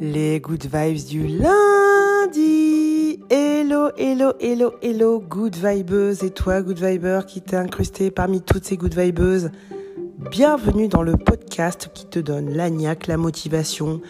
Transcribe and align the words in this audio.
Les 0.00 0.38
good 0.38 0.64
vibes 0.72 1.08
du 1.08 1.26
lundi. 1.26 3.18
Hello, 3.30 3.88
hello, 3.96 4.32
hello, 4.38 4.72
hello, 4.80 5.18
good 5.18 5.56
vibeuse. 5.56 6.22
Et 6.22 6.30
toi, 6.30 6.62
good 6.62 6.78
viber, 6.78 7.22
qui 7.26 7.40
t'es 7.40 7.56
incrusté 7.56 8.12
parmi 8.12 8.40
toutes 8.40 8.64
ces 8.64 8.76
good 8.76 8.96
vibeuses. 8.96 9.50
Bienvenue 10.30 10.86
dans 10.86 11.02
le 11.02 11.16
podcast 11.16 11.90
qui 11.92 12.06
te 12.06 12.20
donne 12.20 12.50
l'agnac, 12.50 13.08
la 13.08 13.16
motivation, 13.16 14.00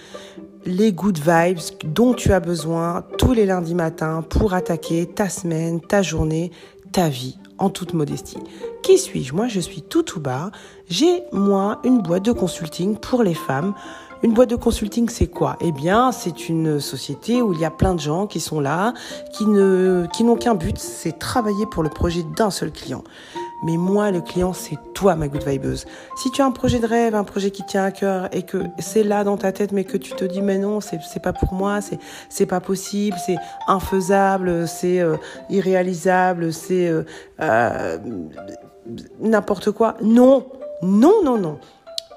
les 0.67 0.93
good 0.93 1.19
vibes 1.19 1.61
dont 1.85 2.13
tu 2.13 2.35
as 2.35 2.41
besoin 2.41 3.07
tous 3.17 3.33
les 3.33 3.47
lundis 3.47 3.75
matins 3.75 4.21
pour 4.21 4.53
attaquer 4.53 5.07
ta 5.07 5.31
semaine, 5.31 5.81
ta 5.81 6.03
journée, 6.03 6.53
ta 6.93 7.09
vie 7.09 7.39
en 7.57 7.71
toute 7.71 7.95
modestie. 7.95 8.39
Qui 8.83 8.99
suis-je? 8.99 9.35
Moi, 9.35 9.49
je 9.49 9.61
suis 9.61 9.81
tout 9.81 10.03
tout 10.03 10.21
bas. 10.21 10.51
J'ai, 10.89 11.23
moi, 11.33 11.81
une 11.85 12.03
boîte 12.03 12.27
de 12.27 12.33
consulting 12.33 12.99
pour 12.99 13.23
les 13.23 13.35
femmes. 13.35 13.75
Une 14.25 14.35
boîte 14.35 14.51
de 14.51 14.57
consulting, 14.57 15.09
c'est 15.09 15.29
quoi? 15.29 15.57
Eh 15.61 15.71
bien, 15.71 16.11
c'est 16.11 16.49
une 16.49 16.81
société 16.81 17.41
où 17.41 17.53
il 17.53 17.61
y 17.61 17.65
a 17.65 17.71
plein 17.71 17.95
de 17.95 18.01
gens 18.01 18.27
qui 18.27 18.41
sont 18.41 18.59
là, 18.59 18.93
qui 19.33 19.47
ne, 19.47 20.07
qui 20.13 20.25
n'ont 20.25 20.35
qu'un 20.35 20.57
but, 20.57 20.77
c'est 20.77 21.21
travailler 21.21 21.67
pour 21.67 21.85
le 21.85 21.89
projet 21.89 22.25
d'un 22.37 22.51
seul 22.51 22.73
client. 22.73 23.05
Mais 23.63 23.77
moi, 23.77 24.11
le 24.11 24.21
client, 24.21 24.53
c'est 24.53 24.77
toi, 24.93 25.15
ma 25.15 25.29
good 25.29 25.45
vibeuse. 25.45 25.85
Si 26.17 26.33
tu 26.33 26.43
as 26.43 26.47
un 26.47 26.51
projet 26.51 26.81
de 26.81 26.87
rêve, 26.87 27.15
un 27.15 27.23
projet 27.23 27.53
qui 27.53 27.65
tient 27.65 27.85
à 27.85 27.93
cœur 27.93 28.29
et 28.33 28.43
que 28.43 28.65
c'est 28.81 29.05
là 29.05 29.23
dans 29.23 29.37
ta 29.37 29.53
tête, 29.53 29.71
mais 29.71 29.85
que 29.85 29.97
tu 29.97 30.13
te 30.13 30.25
dis, 30.25 30.43
mais 30.43 30.59
non, 30.59 30.81
c'est, 30.81 30.99
c'est 31.01 31.23
pas 31.23 31.33
pour 31.33 31.55
moi, 31.55 31.81
c'est, 31.81 32.01
c'est 32.29 32.47
pas 32.47 32.61
possible, 32.61 33.17
c'est 33.25 33.37
infaisable, 33.69 34.67
c'est 34.67 35.01
euh, 35.01 35.17
irréalisable, 35.49 36.53
c'est 36.53 36.89
euh, 36.89 37.05
euh, 37.41 37.99
n'importe 39.21 39.71
quoi. 39.71 39.97
Non, 40.03 40.47
non, 40.83 41.23
non, 41.23 41.39
non. 41.39 41.59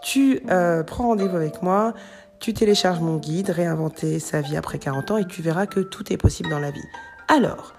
Tu 0.02 0.42
euh, 0.50 0.84
prends 0.84 1.08
rendez-vous 1.08 1.36
avec 1.36 1.62
moi, 1.62 1.94
tu 2.40 2.54
télécharges 2.54 3.00
mon 3.00 3.18
guide, 3.18 3.50
réinventer 3.50 4.20
sa 4.20 4.42
vie 4.42 4.58
après 4.58 4.80
40 4.80 5.12
ans, 5.12 5.18
et 5.18 5.26
tu 5.26 5.42
verras 5.42 5.68
que 5.68 5.80
tout 5.80 6.12
est 6.12 6.18
possible 6.18 6.50
dans 6.50 6.60
la 6.60 6.72
vie. 6.72 6.88
Alors, 7.28 7.74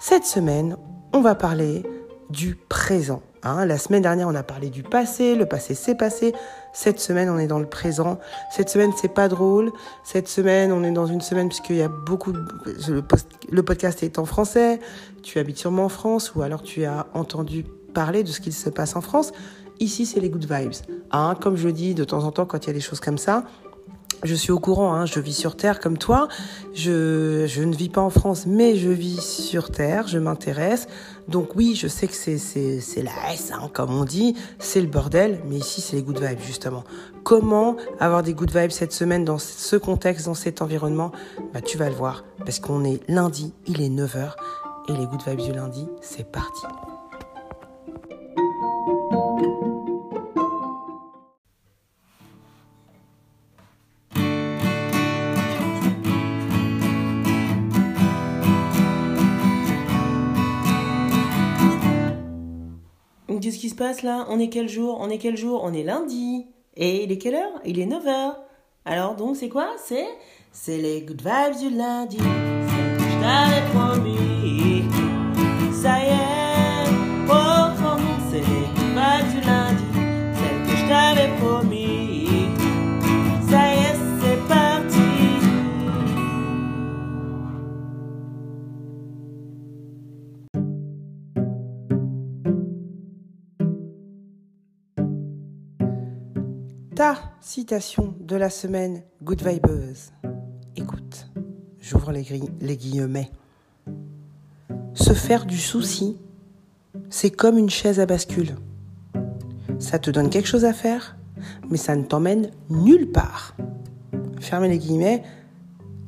cette 0.00 0.24
semaine, 0.24 0.76
on 1.12 1.20
va 1.20 1.34
parler 1.34 1.82
du 2.30 2.54
présent. 2.54 3.22
Hein. 3.42 3.66
La 3.66 3.78
semaine 3.78 4.02
dernière, 4.02 4.28
on 4.28 4.34
a 4.34 4.42
parlé 4.42 4.70
du 4.70 4.82
passé, 4.82 5.34
le 5.34 5.46
passé 5.46 5.74
s'est 5.74 5.94
passé. 5.94 6.34
Cette 6.72 7.00
semaine, 7.00 7.30
on 7.30 7.38
est 7.38 7.46
dans 7.46 7.58
le 7.58 7.66
présent. 7.66 8.18
Cette 8.50 8.68
semaine, 8.68 8.92
c'est 8.96 9.12
pas 9.12 9.28
drôle. 9.28 9.72
Cette 10.04 10.28
semaine, 10.28 10.72
on 10.72 10.84
est 10.84 10.90
dans 10.90 11.06
une 11.06 11.20
semaine 11.20 11.48
puisqu'il 11.48 11.76
y 11.76 11.82
a 11.82 11.88
beaucoup. 11.88 12.32
Le 13.50 13.62
podcast 13.62 14.02
est 14.02 14.18
en 14.18 14.24
français. 14.24 14.80
Tu 15.22 15.38
habites 15.38 15.58
sûrement 15.58 15.86
en 15.86 15.88
France 15.88 16.34
ou 16.34 16.42
alors 16.42 16.62
tu 16.62 16.84
as 16.84 17.06
entendu 17.14 17.64
parler 17.94 18.22
de 18.22 18.28
ce 18.28 18.40
qu'il 18.40 18.52
se 18.52 18.68
passe 18.68 18.96
en 18.96 19.00
France. 19.00 19.32
Ici, 19.80 20.06
c'est 20.06 20.20
les 20.20 20.30
good 20.30 20.46
vibes. 20.50 20.72
Hein. 21.10 21.34
Comme 21.40 21.56
je 21.56 21.68
dis 21.68 21.94
de 21.94 22.04
temps 22.04 22.24
en 22.24 22.32
temps, 22.32 22.46
quand 22.46 22.64
il 22.64 22.66
y 22.68 22.70
a 22.70 22.74
des 22.74 22.80
choses 22.80 23.00
comme 23.00 23.18
ça, 23.18 23.44
je 24.22 24.34
suis 24.34 24.50
au 24.50 24.58
courant, 24.58 24.94
hein, 24.94 25.04
je 25.04 25.20
vis 25.20 25.34
sur 25.34 25.56
Terre 25.56 25.78
comme 25.78 25.98
toi. 25.98 26.28
Je, 26.74 27.44
je, 27.46 27.62
ne 27.62 27.74
vis 27.74 27.88
pas 27.88 28.00
en 28.00 28.10
France, 28.10 28.46
mais 28.46 28.76
je 28.76 28.88
vis 28.88 29.20
sur 29.20 29.70
Terre, 29.70 30.08
je 30.08 30.18
m'intéresse. 30.18 30.88
Donc 31.28 31.54
oui, 31.54 31.74
je 31.74 31.86
sais 31.86 32.06
que 32.06 32.14
c'est, 32.14 32.38
c'est, 32.38 33.02
la 33.02 33.32
S, 33.32 33.52
hein, 33.52 33.68
comme 33.72 33.90
on 33.90 34.04
dit, 34.04 34.34
c'est 34.58 34.80
le 34.80 34.86
bordel, 34.86 35.40
mais 35.46 35.56
ici 35.56 35.80
c'est 35.80 35.96
les 35.96 36.02
good 36.02 36.18
vibes 36.18 36.40
justement. 36.40 36.84
Comment 37.24 37.76
avoir 38.00 38.22
des 38.22 38.32
good 38.32 38.56
vibes 38.56 38.70
cette 38.70 38.92
semaine 38.92 39.24
dans 39.24 39.38
ce 39.38 39.76
contexte, 39.76 40.26
dans 40.26 40.34
cet 40.34 40.62
environnement? 40.62 41.12
Bah, 41.52 41.60
Tu 41.60 41.76
vas 41.76 41.88
le 41.88 41.96
voir, 41.96 42.24
parce 42.38 42.60
qu'on 42.60 42.84
est 42.84 43.00
lundi, 43.08 43.52
il 43.66 43.82
est 43.82 43.90
9h, 43.90 44.32
et 44.88 44.92
les 44.92 45.06
good 45.06 45.22
vibes 45.26 45.40
du 45.40 45.52
lundi, 45.52 45.86
c'est 46.00 46.30
parti. 46.30 46.66
Se 63.76 63.82
passe 63.82 64.02
là? 64.02 64.24
On 64.30 64.40
est 64.40 64.48
quel 64.48 64.70
jour? 64.70 64.96
On 65.02 65.10
est 65.10 65.18
quel 65.18 65.36
jour? 65.36 65.60
On 65.62 65.74
est 65.74 65.82
lundi. 65.82 66.46
Et 66.76 67.04
il 67.04 67.12
est 67.12 67.18
quelle 67.18 67.34
heure? 67.34 67.60
Il 67.66 67.78
est 67.78 67.84
9h. 67.84 68.34
Alors 68.86 69.16
donc 69.16 69.36
c'est 69.36 69.50
quoi? 69.50 69.68
C'est 69.84 70.06
c'est 70.50 70.78
les 70.78 71.02
good 71.02 71.20
vibes 71.20 71.58
du 71.58 71.76
lundi. 71.76 72.16
Je 72.16 73.20
t'avais 73.20 73.62
promis. 73.74 74.84
Ça 75.74 75.98
y 75.98 76.06
est, 76.06 76.35
Ta 96.96 97.18
citation 97.42 98.14
de 98.20 98.36
la 98.36 98.48
semaine 98.48 99.02
Good 99.22 99.46
Vibeuse. 99.46 100.12
Écoute, 100.76 101.30
j'ouvre 101.78 102.10
les, 102.10 102.22
guillemets. 102.22 103.30
Se 104.94 105.12
faire 105.12 105.44
du 105.44 105.58
souci, 105.58 106.16
c'est 107.10 107.28
comme 107.28 107.58
une 107.58 107.68
chaise 107.68 108.00
à 108.00 108.06
bascule. 108.06 108.56
Ça 109.78 109.98
te 109.98 110.10
donne 110.10 110.30
quelque 110.30 110.48
chose 110.48 110.64
à 110.64 110.72
faire, 110.72 111.18
mais 111.68 111.76
ça 111.76 111.94
ne 111.96 112.02
t'emmène 112.02 112.50
nulle 112.70 113.12
part. 113.12 113.54
Fermez 114.40 114.70
les 114.70 114.78
guillemets. 114.78 115.22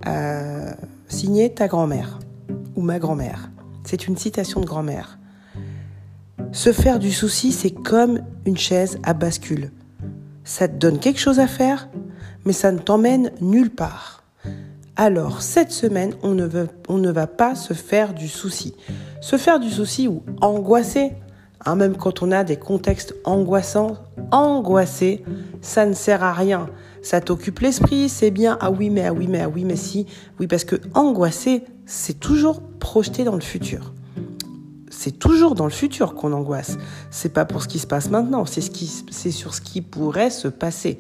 Euh, 0.06 0.72
signé 1.06 1.52
ta 1.52 1.68
grand-mère 1.68 2.18
ou 2.76 2.80
ma 2.80 2.98
grand-mère. 2.98 3.50
C'est 3.84 4.08
une 4.08 4.16
citation 4.16 4.62
de 4.62 4.66
grand-mère. 4.66 5.18
Se 6.52 6.72
faire 6.72 6.98
du 6.98 7.12
souci, 7.12 7.52
c'est 7.52 7.72
comme 7.72 8.22
une 8.46 8.56
chaise 8.56 8.98
à 9.02 9.12
bascule. 9.12 9.70
Ça 10.48 10.66
te 10.66 10.76
donne 10.76 10.98
quelque 10.98 11.20
chose 11.20 11.40
à 11.40 11.46
faire, 11.46 11.90
mais 12.46 12.54
ça 12.54 12.72
ne 12.72 12.78
t'emmène 12.78 13.32
nulle 13.42 13.68
part. 13.68 14.22
Alors, 14.96 15.42
cette 15.42 15.70
semaine, 15.70 16.14
on 16.22 16.32
ne, 16.34 17.10
va 17.10 17.26
pas 17.26 17.54
se 17.54 17.74
faire 17.74 18.14
du 18.14 18.28
souci. 18.28 18.74
Se 19.20 19.36
faire 19.36 19.60
du 19.60 19.68
souci 19.68 20.08
ou 20.08 20.22
angoisser, 20.40 21.12
hein, 21.66 21.74
même 21.74 21.98
quand 21.98 22.22
on 22.22 22.32
a 22.32 22.44
des 22.44 22.56
contextes 22.56 23.14
angoissants, 23.24 23.98
angoisser, 24.30 25.22
ça 25.60 25.84
ne 25.84 25.92
sert 25.92 26.24
à 26.24 26.32
rien. 26.32 26.70
Ça 27.02 27.20
t'occupe 27.20 27.58
l'esprit, 27.58 28.08
c'est 28.08 28.30
bien, 28.30 28.56
ah 28.62 28.70
oui, 28.70 28.88
mais 28.88 29.04
ah 29.04 29.12
oui, 29.12 29.26
mais 29.28 29.42
ah 29.42 29.50
oui, 29.50 29.64
mais 29.66 29.76
si. 29.76 30.06
Oui, 30.40 30.46
parce 30.46 30.64
que 30.64 30.76
angoisser, 30.94 31.62
c'est 31.84 32.18
toujours 32.18 32.62
projeté 32.80 33.22
dans 33.22 33.34
le 33.34 33.42
futur 33.42 33.92
c'est 34.98 35.16
toujours 35.16 35.54
dans 35.54 35.64
le 35.64 35.70
futur 35.70 36.16
qu'on 36.16 36.32
angoisse. 36.32 36.76
C'est 37.12 37.32
pas 37.32 37.44
pour 37.44 37.62
ce 37.62 37.68
qui 37.68 37.78
se 37.78 37.86
passe 37.86 38.10
maintenant, 38.10 38.44
c'est 38.46 38.60
ce 38.60 39.30
sur 39.30 39.54
ce 39.54 39.60
qui 39.60 39.80
pourrait 39.80 40.30
se 40.30 40.48
passer. 40.48 40.98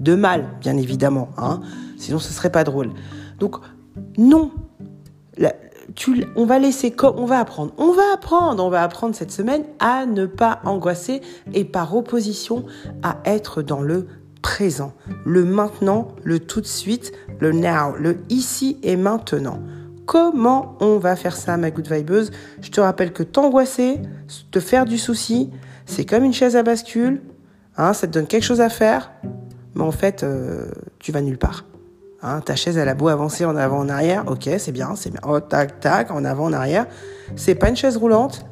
De 0.00 0.16
mal, 0.16 0.48
bien 0.60 0.76
évidemment, 0.76 1.28
hein. 1.36 1.60
Sinon, 1.98 2.18
ce 2.18 2.32
serait 2.32 2.50
pas 2.50 2.64
drôle. 2.64 2.90
Donc, 3.38 3.58
non. 4.16 4.50
tu, 5.94 6.26
on 6.34 6.46
va 6.46 6.58
laisser, 6.58 6.92
on 7.00 7.26
va 7.26 7.38
apprendre, 7.38 7.72
on 7.78 7.92
va 7.92 8.12
apprendre, 8.12 8.64
on 8.64 8.70
va 8.70 8.82
apprendre 8.82 9.14
cette 9.14 9.30
semaine 9.30 9.62
à 9.78 10.04
ne 10.04 10.26
pas 10.26 10.58
angoisser 10.64 11.22
et 11.54 11.64
par 11.64 11.94
opposition 11.94 12.64
à 13.04 13.18
être 13.24 13.62
dans 13.62 13.82
le 13.82 14.08
présent, 14.42 14.94
le 15.24 15.44
maintenant, 15.44 16.08
le 16.24 16.40
tout 16.40 16.60
de 16.60 16.66
suite, 16.66 17.12
le 17.38 17.52
now, 17.52 17.94
le 17.96 18.16
ici 18.30 18.78
et 18.82 18.96
maintenant. 18.96 19.60
Comment 20.08 20.74
on 20.80 20.96
va 20.96 21.16
faire 21.16 21.36
ça, 21.36 21.58
ma 21.58 21.70
good 21.70 21.92
vibeuse? 21.92 22.30
Je 22.62 22.70
te 22.70 22.80
rappelle 22.80 23.12
que 23.12 23.22
t'angoisser, 23.22 24.00
te 24.50 24.58
faire 24.58 24.86
du 24.86 24.96
souci, 24.96 25.50
c'est 25.84 26.06
comme 26.06 26.24
une 26.24 26.32
chaise 26.32 26.56
à 26.56 26.62
bascule. 26.62 27.20
Hein, 27.76 27.92
ça 27.92 28.06
te 28.06 28.12
donne 28.14 28.26
quelque 28.26 28.42
chose 28.42 28.62
à 28.62 28.70
faire, 28.70 29.12
mais 29.74 29.82
en 29.82 29.90
fait, 29.90 30.22
euh, 30.22 30.70
tu 30.98 31.12
vas 31.12 31.20
nulle 31.20 31.36
part. 31.36 31.66
Hein, 32.22 32.40
ta 32.40 32.56
chaise, 32.56 32.78
elle 32.78 32.88
a 32.88 32.94
beau 32.94 33.08
avancer 33.08 33.44
en 33.44 33.54
avant, 33.54 33.80
en 33.80 33.90
arrière. 33.90 34.24
Ok, 34.28 34.48
c'est 34.56 34.72
bien, 34.72 34.96
c'est 34.96 35.10
bien. 35.10 35.20
Oh, 35.28 35.40
tac, 35.40 35.78
tac, 35.78 36.10
en 36.10 36.24
avant, 36.24 36.46
en 36.46 36.54
arrière. 36.54 36.86
C'est 37.36 37.54
pas 37.54 37.68
une 37.68 37.76
chaise 37.76 37.98
roulante. 37.98 38.46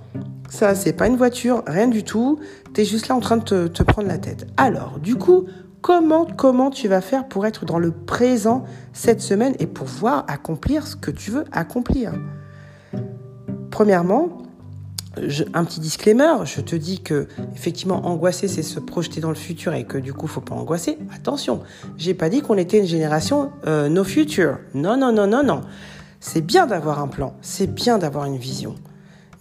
Ça, 0.51 0.75
c'est 0.75 0.93
pas 0.93 1.07
une 1.07 1.17
voiture, 1.17 1.63
rien 1.67 1.89
du 1.89 2.05
tout. 2.05 2.39
T'es 2.75 2.85
juste 2.85 3.09
là 3.09 3.17
en 3.17 3.21
train 3.21 3.39
de 3.39 3.45
te, 3.45 3.67
te 3.67 3.83
prendre 3.83 4.09
la 4.09 4.19
tête. 4.19 4.47
Alors, 4.59 4.99
du 4.99 5.17
coup, 5.17 5.47
comment, 5.87 6.25
comment 6.25 6.71
tu 6.71 6.89
vas 6.89 7.01
faire 7.01 7.29
pour 7.29 7.47
être 7.47 7.65
dans 7.65 7.79
le 7.79 7.93
présent 7.93 8.65
cette 8.93 9.21
semaine 9.21 9.55
et 9.61 9.69
pouvoir 9.69 10.25
accomplir 10.27 10.85
ce 10.85 10.97
que 10.97 11.13
tu 11.13 11.31
veux 11.31 11.45
accomplir. 11.53 12.13
Premièrement, 13.71 14.39
un 15.55 15.65
petit 15.65 15.79
disclaimer, 15.79 16.45
je 16.45 16.61
te 16.61 16.75
dis 16.75 17.03
que 17.03 17.29
effectivement 17.55 18.05
angoisser 18.05 18.49
c'est 18.49 18.65
se 18.65 18.81
projeter 18.81 19.21
dans 19.21 19.29
le 19.29 19.37
futur 19.37 19.75
et 19.75 19.85
que 19.85 19.97
du 19.97 20.13
coup 20.13 20.27
faut 20.27 20.41
pas 20.41 20.57
angoisser. 20.57 20.99
Attention, 21.15 21.63
j'ai 21.97 22.15
pas 22.15 22.31
dit 22.31 22.41
qu'on 22.41 22.59
était 22.59 22.79
une 22.79 22.87
génération 22.87 23.53
euh, 23.69 23.89
no 23.89 24.03
future. 24.03 24.59
Non 24.75 24.97
non 24.97 25.13
non 25.13 25.29
non 25.29 25.45
non. 25.45 25.61
C'est 26.19 26.45
bien 26.45 26.67
d'avoir 26.67 26.99
un 26.99 27.07
plan, 27.07 27.35
c'est 27.43 27.73
bien 27.73 27.99
d'avoir 27.99 28.25
une 28.25 28.39
vision. 28.39 28.75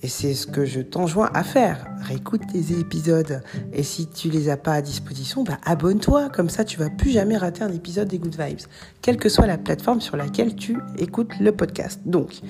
Et 0.05 0.07
c'est 0.07 0.35
ce 0.35 0.45
que 0.45 0.65
je 0.65 0.81
t'enjoins 0.81 1.31
à 1.33 1.43
faire. 1.43 1.87
Réécoute 1.99 2.43
tes 2.53 2.79
épisodes. 2.79 3.41
Et 3.73 3.81
si 3.81 4.05
tu 4.05 4.29
les 4.29 4.49
as 4.49 4.55
pas 4.55 4.73
à 4.73 4.81
disposition, 4.83 5.43
bah 5.43 5.57
abonne-toi. 5.65 6.29
Comme 6.29 6.47
ça, 6.47 6.63
tu 6.63 6.77
vas 6.77 6.91
plus 6.91 7.09
jamais 7.09 7.37
rater 7.37 7.63
un 7.63 7.71
épisode 7.71 8.07
des 8.07 8.19
Good 8.19 8.39
Vibes. 8.39 8.67
Quelle 9.01 9.17
que 9.17 9.29
soit 9.29 9.47
la 9.47 9.57
plateforme 9.57 10.01
sur 10.01 10.15
laquelle 10.15 10.55
tu 10.55 10.77
écoutes 10.99 11.31
le 11.39 11.51
podcast. 11.53 12.01
Donc, 12.05 12.41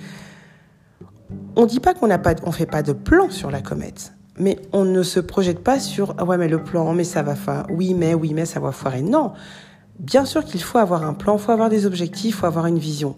on 1.56 1.66
dit 1.66 1.80
pas 1.80 1.94
qu'on 1.94 2.08
n'a 2.08 2.18
pas, 2.18 2.36
fait 2.52 2.66
pas 2.66 2.84
de 2.84 2.92
plan 2.92 3.30
sur 3.30 3.50
la 3.50 3.62
comète. 3.62 4.12
Mais 4.38 4.60
on 4.74 4.84
ne 4.84 5.02
se 5.02 5.22
projette 5.22 5.64
pas 5.64 5.80
sur, 5.80 6.14
ah 6.18 6.26
ouais, 6.26 6.38
mais 6.38 6.50
le 6.50 6.62
plan, 6.62 6.92
mais 6.92 7.06
ça 7.06 7.24
va 7.24 7.36
faire, 7.36 7.68
oui, 7.70 7.94
mais, 7.94 8.14
oui, 8.14 8.34
mais 8.34 8.46
ça 8.46 8.60
va 8.60 8.74
foirer. 8.74 9.02
Non. 9.02 9.32
Bien 9.98 10.26
sûr 10.26 10.44
qu'il 10.44 10.62
faut 10.62 10.78
avoir 10.78 11.06
un 11.06 11.14
plan, 11.14 11.38
faut 11.38 11.54
avoir 11.54 11.70
des 11.70 11.86
objectifs, 11.86 12.36
faut 12.36 12.48
avoir 12.48 12.66
une 12.66 12.80
vision. 12.80 13.16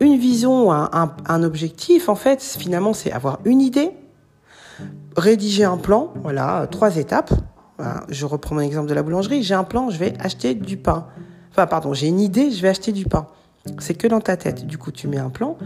Une 0.00 0.18
vision, 0.18 0.72
un, 0.72 1.42
objectif, 1.42 2.08
en 2.08 2.14
fait, 2.14 2.42
finalement, 2.42 2.92
c'est 2.92 3.12
avoir 3.12 3.38
une 3.44 3.60
idée, 3.60 3.90
rédiger 5.16 5.64
un 5.64 5.76
plan, 5.76 6.12
voilà, 6.22 6.66
trois 6.70 6.96
étapes. 6.96 7.32
je 8.08 8.26
reprends 8.26 8.56
mon 8.56 8.60
exemple 8.60 8.88
de 8.88 8.94
la 8.94 9.02
boulangerie. 9.02 9.42
J'ai 9.42 9.54
un 9.54 9.64
plan, 9.64 9.90
je 9.90 9.98
vais 9.98 10.14
acheter 10.18 10.54
du 10.54 10.76
pain. 10.76 11.06
Enfin, 11.52 11.66
pardon, 11.66 11.94
j'ai 11.94 12.08
une 12.08 12.20
idée, 12.20 12.50
je 12.50 12.60
vais 12.60 12.68
acheter 12.68 12.92
du 12.92 13.04
pain. 13.04 13.28
C'est 13.78 13.94
que 13.94 14.08
dans 14.08 14.20
ta 14.20 14.36
tête. 14.36 14.66
Du 14.66 14.76
coup, 14.76 14.90
tu 14.90 15.08
mets 15.08 15.18
un 15.18 15.30
plan. 15.30 15.56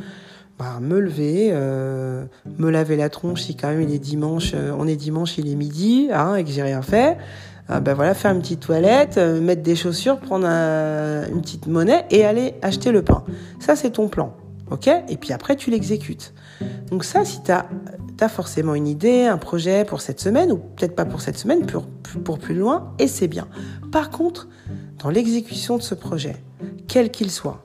Bah, 0.58 0.78
me 0.80 0.98
lever, 0.98 1.50
euh, 1.52 2.24
me 2.58 2.68
laver 2.68 2.96
la 2.96 3.08
tronche 3.08 3.42
si 3.42 3.54
quand 3.54 3.68
même 3.68 3.80
il 3.80 3.94
est 3.94 4.00
dimanche, 4.00 4.52
euh, 4.54 4.74
on 4.76 4.88
est 4.88 4.96
dimanche, 4.96 5.38
il 5.38 5.48
est 5.48 5.54
midi, 5.54 6.08
hein, 6.12 6.34
et 6.34 6.42
que 6.42 6.50
j'ai 6.50 6.62
rien 6.62 6.82
fait. 6.82 7.16
Euh, 7.70 7.80
ben 7.80 7.94
voilà, 7.94 8.14
faire 8.14 8.32
une 8.32 8.40
petite 8.40 8.60
toilette, 8.60 9.18
euh, 9.18 9.40
mettre 9.40 9.62
des 9.62 9.76
chaussures, 9.76 10.18
prendre 10.18 10.46
une 10.46 11.42
petite 11.42 11.66
monnaie 11.66 12.06
et 12.10 12.24
aller 12.24 12.54
acheter 12.62 12.92
le 12.92 13.02
pain. 13.02 13.24
Ça, 13.60 13.76
c'est 13.76 13.90
ton 13.90 14.08
plan. 14.08 14.34
OK? 14.70 14.88
Et 15.08 15.16
puis 15.16 15.32
après, 15.32 15.56
tu 15.56 15.70
l'exécutes. 15.70 16.34
Donc 16.90 17.04
ça, 17.04 17.24
si 17.24 17.42
tu 17.42 17.50
as, 17.50 17.66
as, 18.20 18.28
forcément 18.28 18.74
une 18.74 18.86
idée, 18.86 19.24
un 19.24 19.38
projet 19.38 19.84
pour 19.84 20.00
cette 20.00 20.20
semaine, 20.20 20.52
ou 20.52 20.56
peut-être 20.56 20.94
pas 20.94 21.04
pour 21.04 21.20
cette 21.20 21.38
semaine, 21.38 21.66
pour, 21.66 21.86
pour 22.24 22.38
plus 22.38 22.54
loin, 22.54 22.92
et 22.98 23.06
c'est 23.06 23.28
bien. 23.28 23.48
Par 23.92 24.10
contre, 24.10 24.48
dans 24.98 25.10
l'exécution 25.10 25.76
de 25.76 25.82
ce 25.82 25.94
projet, 25.94 26.36
quel 26.86 27.10
qu'il 27.10 27.30
soit, 27.30 27.64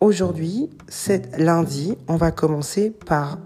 aujourd'hui, 0.00 0.70
c'est 0.88 1.36
lundi, 1.38 1.96
on 2.08 2.16
va 2.16 2.30
commencer 2.30 2.90
par 2.90 3.38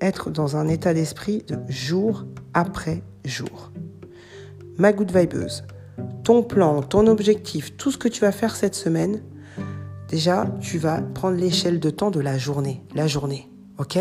être 0.00 0.30
dans 0.30 0.56
un 0.56 0.68
état 0.68 0.94
d'esprit 0.94 1.44
de 1.48 1.58
jour 1.68 2.26
après 2.54 3.02
jour 3.24 3.70
ma 4.78 4.92
good 4.92 5.10
vibeuse, 5.16 5.64
ton 6.24 6.42
plan, 6.42 6.82
ton 6.82 7.06
objectif, 7.06 7.76
tout 7.76 7.90
ce 7.90 7.98
que 7.98 8.08
tu 8.08 8.20
vas 8.20 8.32
faire 8.32 8.56
cette 8.56 8.74
semaine, 8.74 9.22
déjà, 10.08 10.46
tu 10.60 10.78
vas 10.78 11.00
prendre 11.00 11.36
l'échelle 11.36 11.80
de 11.80 11.90
temps 11.90 12.10
de 12.10 12.20
la 12.20 12.38
journée. 12.38 12.84
La 12.94 13.06
journée. 13.06 13.50
OK? 13.78 13.98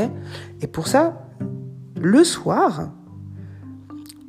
Et 0.62 0.68
pour 0.68 0.88
ça, 0.88 1.28
le 2.00 2.24
soir, 2.24 2.92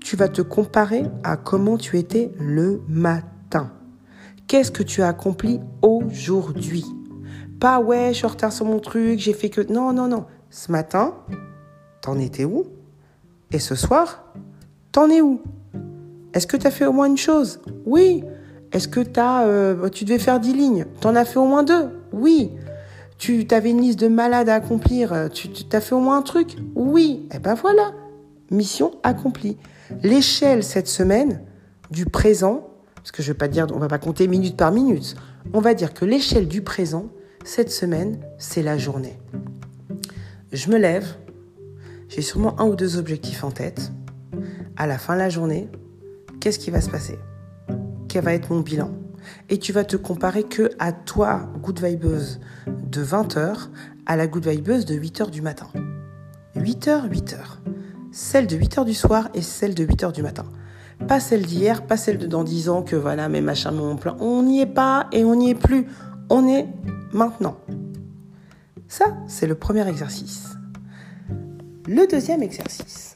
tu 0.02 0.16
vas 0.16 0.28
te 0.28 0.42
comparer 0.42 1.04
à 1.24 1.36
comment 1.36 1.76
tu 1.76 1.98
étais 1.98 2.32
le 2.38 2.82
matin. 2.88 3.72
Qu'est-ce 4.46 4.70
que 4.70 4.82
tu 4.82 5.02
as 5.02 5.08
accompli 5.08 5.60
aujourd'hui? 5.80 6.84
Pas 7.60 7.80
ouais, 7.80 8.08
je 8.08 8.18
suis 8.18 8.26
en 8.26 8.30
retard 8.30 8.52
sur 8.52 8.66
mon 8.66 8.80
truc, 8.80 9.18
j'ai 9.18 9.32
fait 9.32 9.48
que... 9.48 9.60
Non, 9.72 9.92
non, 9.92 10.08
non. 10.08 10.26
Ce 10.50 10.70
matin, 10.72 11.14
t'en 12.00 12.18
étais 12.18 12.44
où? 12.44 12.66
Et 13.52 13.58
ce 13.58 13.74
soir, 13.74 14.24
t'en 14.90 15.08
es 15.08 15.20
où? 15.20 15.40
Est-ce 16.34 16.46
que 16.46 16.56
tu 16.56 16.66
as 16.66 16.70
fait 16.70 16.86
au 16.86 16.92
moins 16.92 17.06
une 17.06 17.16
chose? 17.16 17.60
Oui. 17.86 18.24
Est-ce 18.72 18.88
que 18.88 19.00
euh, 19.18 19.88
tu 19.90 20.04
devais 20.04 20.18
faire 20.18 20.40
10 20.40 20.52
lignes? 20.54 20.86
Tu 21.00 21.06
en 21.06 21.14
as 21.14 21.24
fait 21.24 21.38
au 21.38 21.46
moins 21.46 21.62
deux? 21.62 21.90
Oui. 22.12 22.52
Tu 23.18 23.46
avais 23.50 23.70
une 23.70 23.80
liste 23.80 24.00
de 24.00 24.08
malades 24.08 24.48
à 24.48 24.54
accomplir 24.54 25.28
Tu, 25.32 25.48
tu 25.50 25.76
as 25.76 25.80
fait 25.80 25.94
au 25.94 26.00
moins 26.00 26.18
un 26.18 26.22
truc? 26.22 26.56
Oui. 26.74 27.28
Eh 27.34 27.38
ben 27.38 27.54
voilà. 27.54 27.92
Mission 28.50 28.92
accomplie. 29.02 29.56
L'échelle 30.02 30.64
cette 30.64 30.88
semaine 30.88 31.42
du 31.90 32.06
présent, 32.06 32.68
parce 32.96 33.12
que 33.12 33.22
je 33.22 33.28
ne 33.28 33.34
vais 33.34 33.38
pas 33.38 33.48
dire, 33.48 33.66
on 33.74 33.78
va 33.78 33.88
pas 33.88 33.98
compter 33.98 34.26
minute 34.26 34.56
par 34.56 34.72
minute. 34.72 35.14
On 35.52 35.60
va 35.60 35.74
dire 35.74 35.92
que 35.92 36.04
l'échelle 36.04 36.48
du 36.48 36.62
présent, 36.62 37.06
cette 37.44 37.70
semaine, 37.70 38.18
c'est 38.38 38.62
la 38.62 38.78
journée. 38.78 39.18
Je 40.52 40.70
me 40.70 40.78
lève, 40.78 41.06
j'ai 42.08 42.22
sûrement 42.22 42.60
un 42.60 42.66
ou 42.66 42.76
deux 42.76 42.96
objectifs 42.98 43.44
en 43.44 43.50
tête. 43.50 43.92
À 44.76 44.86
la 44.86 44.98
fin 44.98 45.14
de 45.14 45.18
la 45.18 45.28
journée, 45.28 45.68
qu'est-ce 46.42 46.58
qui 46.58 46.72
va 46.72 46.80
se 46.80 46.90
passer? 46.90 47.20
Quel 48.08 48.24
va 48.24 48.34
être 48.34 48.52
mon 48.52 48.60
bilan? 48.60 48.90
Et 49.48 49.60
tu 49.60 49.72
vas 49.72 49.84
te 49.84 49.96
comparer 49.96 50.42
que 50.42 50.70
à 50.80 50.90
toi, 50.90 51.48
good 51.62 51.80
vibeuse 51.80 52.40
de 52.66 53.04
20h, 53.04 53.68
à 54.06 54.16
la 54.16 54.26
good 54.26 54.48
vibeuse 54.48 54.84
de 54.84 54.96
8h 54.96 55.30
du 55.30 55.40
matin. 55.40 55.68
8h, 56.56 57.08
8h. 57.08 57.36
Celle 58.10 58.48
de 58.48 58.56
8h 58.56 58.84
du 58.84 58.92
soir 58.92 59.28
et 59.34 59.40
celle 59.40 59.76
de 59.76 59.86
8h 59.86 60.12
du 60.12 60.22
matin. 60.22 60.44
Pas 61.06 61.20
celle 61.20 61.46
d'hier, 61.46 61.86
pas 61.86 61.96
celle 61.96 62.18
de 62.18 62.26
dans 62.26 62.42
10 62.42 62.68
ans 62.70 62.82
que 62.82 62.96
voilà, 62.96 63.28
mes 63.28 63.40
machins, 63.40 63.70
mon 63.70 63.94
plan. 63.94 64.16
On 64.18 64.42
n'y 64.42 64.60
est 64.60 64.66
pas 64.66 65.06
et 65.12 65.22
on 65.24 65.36
n'y 65.36 65.50
est 65.50 65.54
plus. 65.54 65.86
On 66.28 66.48
est 66.48 66.66
maintenant. 67.12 67.56
Ça, 68.88 69.16
c'est 69.28 69.46
le 69.46 69.54
premier 69.54 69.86
exercice. 69.86 70.48
Le 71.86 72.04
deuxième 72.10 72.42
exercice. 72.42 73.11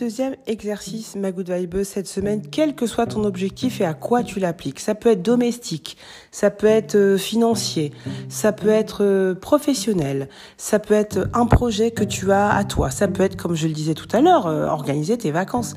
Deuxième 0.00 0.34
exercice, 0.46 1.14
ma 1.14 1.30
good 1.30 1.50
vibe, 1.50 1.82
cette 1.82 2.06
semaine, 2.06 2.40
quel 2.50 2.74
que 2.74 2.86
soit 2.86 3.06
ton 3.06 3.24
objectif 3.24 3.82
et 3.82 3.84
à 3.84 3.92
quoi 3.92 4.22
tu 4.22 4.40
l'appliques. 4.40 4.80
Ça 4.80 4.94
peut 4.94 5.10
être 5.10 5.20
domestique, 5.20 5.98
ça 6.30 6.50
peut 6.50 6.66
être 6.66 6.96
euh, 6.96 7.18
financier, 7.18 7.92
ça 8.30 8.52
peut 8.52 8.70
être 8.70 9.04
euh, 9.04 9.34
professionnel, 9.34 10.30
ça 10.56 10.78
peut 10.78 10.94
être 10.94 11.28
un 11.34 11.44
projet 11.44 11.90
que 11.90 12.02
tu 12.02 12.32
as 12.32 12.50
à 12.50 12.64
toi, 12.64 12.90
ça 12.90 13.08
peut 13.08 13.22
être, 13.22 13.36
comme 13.36 13.54
je 13.54 13.66
le 13.66 13.74
disais 13.74 13.92
tout 13.92 14.08
à 14.12 14.22
l'heure, 14.22 14.46
euh, 14.46 14.68
organiser 14.68 15.18
tes 15.18 15.32
vacances. 15.32 15.74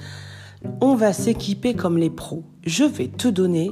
On 0.79 0.95
va 0.95 1.11
s'équiper 1.11 1.73
comme 1.73 1.97
les 1.97 2.09
pros. 2.09 2.43
Je 2.65 2.85
vais 2.85 3.09
te 3.09 3.27
donner, 3.27 3.71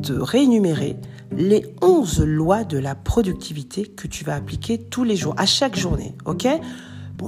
te 0.00 0.14
réénumérer 0.14 0.96
les 1.36 1.66
11 1.82 2.24
lois 2.24 2.64
de 2.64 2.78
la 2.78 2.94
productivité 2.94 3.84
que 3.84 4.06
tu 4.06 4.24
vas 4.24 4.36
appliquer 4.36 4.78
tous 4.78 5.04
les 5.04 5.16
jours, 5.16 5.34
à 5.36 5.44
chaque 5.44 5.76
journée, 5.76 6.14
ok? 6.24 6.48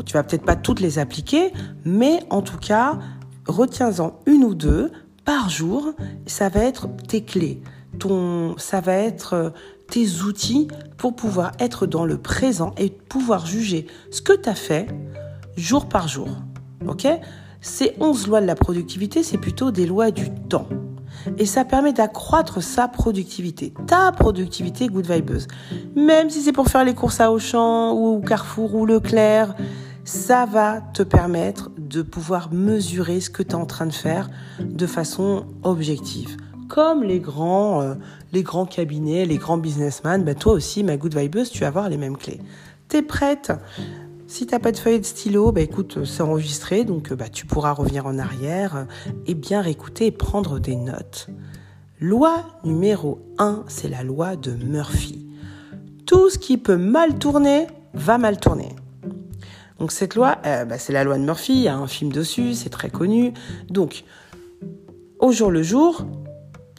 Tu 0.02 0.14
vas 0.14 0.22
peut-être 0.22 0.44
pas 0.44 0.56
toutes 0.56 0.80
les 0.80 0.98
appliquer, 0.98 1.52
mais 1.84 2.20
en 2.30 2.42
tout 2.42 2.58
cas, 2.58 2.98
retiens-en 3.46 4.18
une 4.26 4.44
ou 4.44 4.54
deux 4.54 4.90
par 5.24 5.48
jour. 5.48 5.92
Ça 6.26 6.48
va 6.48 6.60
être 6.60 6.88
tes 7.08 7.22
clés, 7.24 7.62
ton, 7.98 8.56
ça 8.58 8.80
va 8.80 8.94
être 8.94 9.34
euh, 9.34 9.50
tes 9.88 10.22
outils 10.22 10.68
pour 10.96 11.14
pouvoir 11.14 11.52
être 11.58 11.86
dans 11.86 12.04
le 12.04 12.18
présent 12.18 12.74
et 12.78 12.90
pouvoir 12.90 13.46
juger 13.46 13.86
ce 14.10 14.22
que 14.22 14.32
tu 14.32 14.48
as 14.48 14.54
fait 14.54 14.88
jour 15.56 15.88
par 15.88 16.08
jour. 16.08 16.28
OK? 16.86 17.06
Ces 17.60 17.94
11 18.00 18.26
lois 18.26 18.40
de 18.40 18.46
la 18.46 18.56
productivité, 18.56 19.22
c'est 19.22 19.38
plutôt 19.38 19.70
des 19.70 19.86
lois 19.86 20.10
du 20.10 20.30
temps 20.30 20.68
et 21.38 21.46
ça 21.46 21.64
permet 21.64 21.92
d'accroître 21.92 22.62
sa 22.62 22.88
productivité, 22.88 23.72
ta 23.86 24.12
productivité 24.12 24.88
good 24.88 25.10
vibeuse. 25.10 25.46
Même 25.96 26.30
si 26.30 26.40
c'est 26.40 26.52
pour 26.52 26.68
faire 26.68 26.84
les 26.84 26.94
courses 26.94 27.20
à 27.20 27.32
Auchan 27.32 27.92
ou 27.94 28.20
Carrefour 28.20 28.74
ou 28.74 28.86
Leclerc, 28.86 29.54
ça 30.04 30.44
va 30.44 30.80
te 30.80 31.02
permettre 31.02 31.70
de 31.78 32.02
pouvoir 32.02 32.52
mesurer 32.52 33.20
ce 33.20 33.30
que 33.30 33.42
tu 33.42 33.50
es 33.50 33.54
en 33.54 33.66
train 33.66 33.86
de 33.86 33.92
faire 33.92 34.28
de 34.60 34.86
façon 34.86 35.46
objective. 35.62 36.36
Comme 36.68 37.02
les 37.02 37.20
grands, 37.20 37.80
euh, 37.82 37.94
les 38.32 38.42
grands 38.42 38.66
cabinets, 38.66 39.24
les 39.24 39.38
grands 39.38 39.58
businessmen, 39.58 40.24
ben 40.24 40.34
toi 40.34 40.52
aussi, 40.52 40.82
ma 40.82 40.96
good 40.96 41.16
vibeuse, 41.16 41.50
tu 41.50 41.60
vas 41.60 41.68
avoir 41.68 41.88
les 41.88 41.96
mêmes 41.96 42.16
clés. 42.16 42.40
T'es 42.88 43.02
prête? 43.02 43.52
Si 44.26 44.46
t'as 44.46 44.58
pas 44.58 44.72
de 44.72 44.78
feuille 44.78 45.00
de 45.00 45.04
stylo, 45.04 45.52
bah 45.52 45.60
écoute, 45.60 46.04
c'est 46.04 46.22
enregistré, 46.22 46.84
donc 46.84 47.12
bah, 47.12 47.28
tu 47.28 47.46
pourras 47.46 47.72
revenir 47.72 48.06
en 48.06 48.18
arrière 48.18 48.86
et 49.26 49.34
bien 49.34 49.60
réécouter 49.60 50.06
et 50.06 50.10
prendre 50.10 50.58
des 50.58 50.76
notes. 50.76 51.28
Loi 52.00 52.44
numéro 52.64 53.20
1, 53.38 53.64
c'est 53.68 53.88
la 53.88 54.02
loi 54.02 54.36
de 54.36 54.52
Murphy. 54.52 55.26
Tout 56.06 56.30
ce 56.30 56.38
qui 56.38 56.58
peut 56.58 56.76
mal 56.76 57.18
tourner 57.18 57.66
va 57.92 58.18
mal 58.18 58.38
tourner. 58.38 58.74
Donc 59.78 59.92
cette 59.92 60.14
loi, 60.14 60.38
euh, 60.46 60.64
bah, 60.64 60.78
c'est 60.78 60.92
la 60.92 61.04
loi 61.04 61.18
de 61.18 61.24
Murphy, 61.24 61.52
il 61.52 61.62
y 61.62 61.68
a 61.68 61.76
un 61.76 61.86
film 61.86 62.10
dessus, 62.10 62.54
c'est 62.54 62.70
très 62.70 62.90
connu. 62.90 63.32
Donc, 63.68 64.04
au 65.18 65.32
jour 65.32 65.50
le 65.50 65.62
jour, 65.62 66.06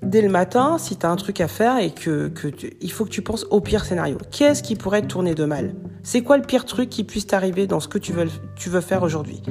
dès 0.06 0.22
le 0.22 0.30
matin, 0.30 0.78
si 0.78 0.96
tu 0.96 1.06
as 1.06 1.12
un 1.12 1.16
truc 1.16 1.42
à 1.42 1.48
faire 1.48 1.78
et 1.80 1.92
que, 1.92 2.32
il 2.82 2.92
faut 2.92 3.06
que 3.06 3.10
tu 3.10 3.22
penses 3.22 3.46
au 3.50 3.60
pire 3.60 3.84
scénario. 3.84 4.18
Qu'est-ce 4.32 4.64
qui 4.64 4.76
pourrait 4.76 5.02
tourner 5.02 5.36
de 5.36 5.46
mal? 5.46 5.76
C'est 6.04 6.22
quoi 6.22 6.38
le 6.38 6.44
pire 6.44 6.66
truc 6.66 6.90
qui 6.90 7.04
puisse 7.04 7.28
t'arriver 7.28 7.68
dans 7.68 7.80
ce 7.80 7.88
que 7.88 7.98
tu 7.98 8.14
veux, 8.14 8.82
faire 8.82 9.04
aujourd'hui? 9.04 9.42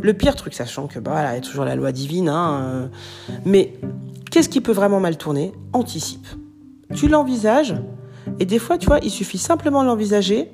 Le 0.00 0.12
pire 0.12 0.36
truc, 0.36 0.54
sachant 0.54 0.86
que 0.86 0.98
bah 0.98 1.12
voilà, 1.12 1.32
il 1.32 1.34
y 1.36 1.38
a 1.38 1.40
toujours 1.40 1.64
la 1.64 1.74
loi 1.74 1.90
divine, 1.90 2.28
hein, 2.28 2.60
euh, 2.62 2.88
mais 3.44 3.72
qu'est-ce 4.30 4.48
qui 4.48 4.60
peut 4.60 4.72
vraiment 4.72 5.00
mal 5.00 5.16
tourner? 5.16 5.52
Anticipe. 5.72 6.26
tu 6.94 7.08
l'envisages, 7.08 7.74
et 8.38 8.44
des 8.44 8.58
fois, 8.58 8.76
tu 8.76 8.86
vois, 8.86 8.98
il 9.02 9.10
suffit 9.10 9.38
simplement 9.38 9.82
de 9.82 9.88
l'envisager 9.88 10.50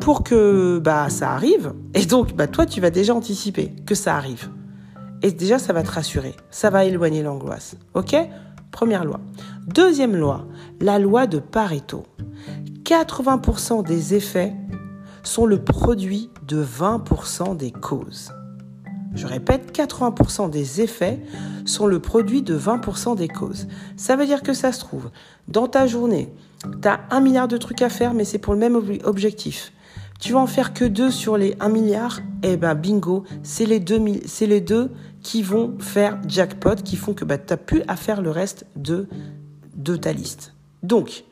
pour 0.00 0.22
que 0.22 0.78
bah, 0.78 1.08
ça 1.10 1.32
arrive. 1.32 1.74
Et 1.94 2.06
donc, 2.06 2.34
bah, 2.34 2.46
toi, 2.46 2.64
tu 2.64 2.80
vas 2.80 2.90
déjà 2.90 3.14
anticiper 3.14 3.72
que 3.86 3.94
ça 3.94 4.16
arrive. 4.16 4.48
Et 5.22 5.32
déjà, 5.32 5.58
ça 5.58 5.72
va 5.72 5.82
te 5.82 5.90
rassurer. 5.90 6.34
Ça 6.50 6.70
va 6.70 6.84
éloigner 6.84 7.22
l'angoisse. 7.22 7.76
OK? 7.94 8.16
Première 8.70 9.04
loi. 9.04 9.20
Deuxième 9.66 10.16
loi, 10.16 10.46
la 10.80 10.98
loi 10.98 11.26
de 11.26 11.38
Pareto. 11.38 12.04
80% 12.84 13.84
des 13.84 14.14
effets 14.14 14.52
sont 15.22 15.46
le 15.46 15.62
produit 15.62 16.30
de 16.46 16.62
20% 16.62 17.56
des 17.56 17.72
causes. 17.72 18.32
Je 19.14 19.26
répète, 19.26 19.76
80% 19.76 20.50
des 20.50 20.82
effets 20.82 21.20
sont 21.64 21.86
le 21.86 22.00
produit 22.00 22.42
de 22.42 22.56
20% 22.56 23.16
des 23.16 23.28
causes. 23.28 23.66
Ça 23.96 24.14
veut 24.14 24.26
dire 24.26 24.42
que 24.42 24.52
ça 24.52 24.72
se 24.72 24.80
trouve, 24.80 25.10
dans 25.48 25.68
ta 25.68 25.86
journée, 25.86 26.32
tu 26.82 26.88
as 26.88 27.00
un 27.10 27.20
milliard 27.20 27.48
de 27.48 27.56
trucs 27.56 27.82
à 27.82 27.88
faire, 27.88 28.12
mais 28.12 28.24
c'est 28.24 28.38
pour 28.38 28.52
le 28.52 28.58
même 28.58 28.76
objectif. 29.04 29.72
Tu 30.20 30.32
vas 30.32 30.38
en 30.38 30.46
faire 30.46 30.72
que 30.72 30.84
deux 30.84 31.10
sur 31.10 31.36
les 31.36 31.56
1 31.60 31.68
milliard, 31.68 32.20
eh 32.42 32.56
ben 32.56 32.74
bingo, 32.74 33.24
c'est 33.42 33.66
les 33.66 33.80
deux, 33.80 34.00
c'est 34.26 34.46
les 34.46 34.60
deux 34.60 34.90
qui 35.22 35.42
vont 35.42 35.76
faire 35.78 36.18
jackpot, 36.26 36.76
qui 36.76 36.96
font 36.96 37.12
que 37.14 37.24
bah, 37.24 37.38
tu 37.38 37.52
n'as 37.52 37.56
plus 37.56 37.82
à 37.88 37.96
faire 37.96 38.22
le 38.22 38.30
reste 38.30 38.66
de, 38.76 39.08
de 39.74 39.96
ta 39.96 40.12
liste. 40.12 40.54
Donc, 40.82 41.24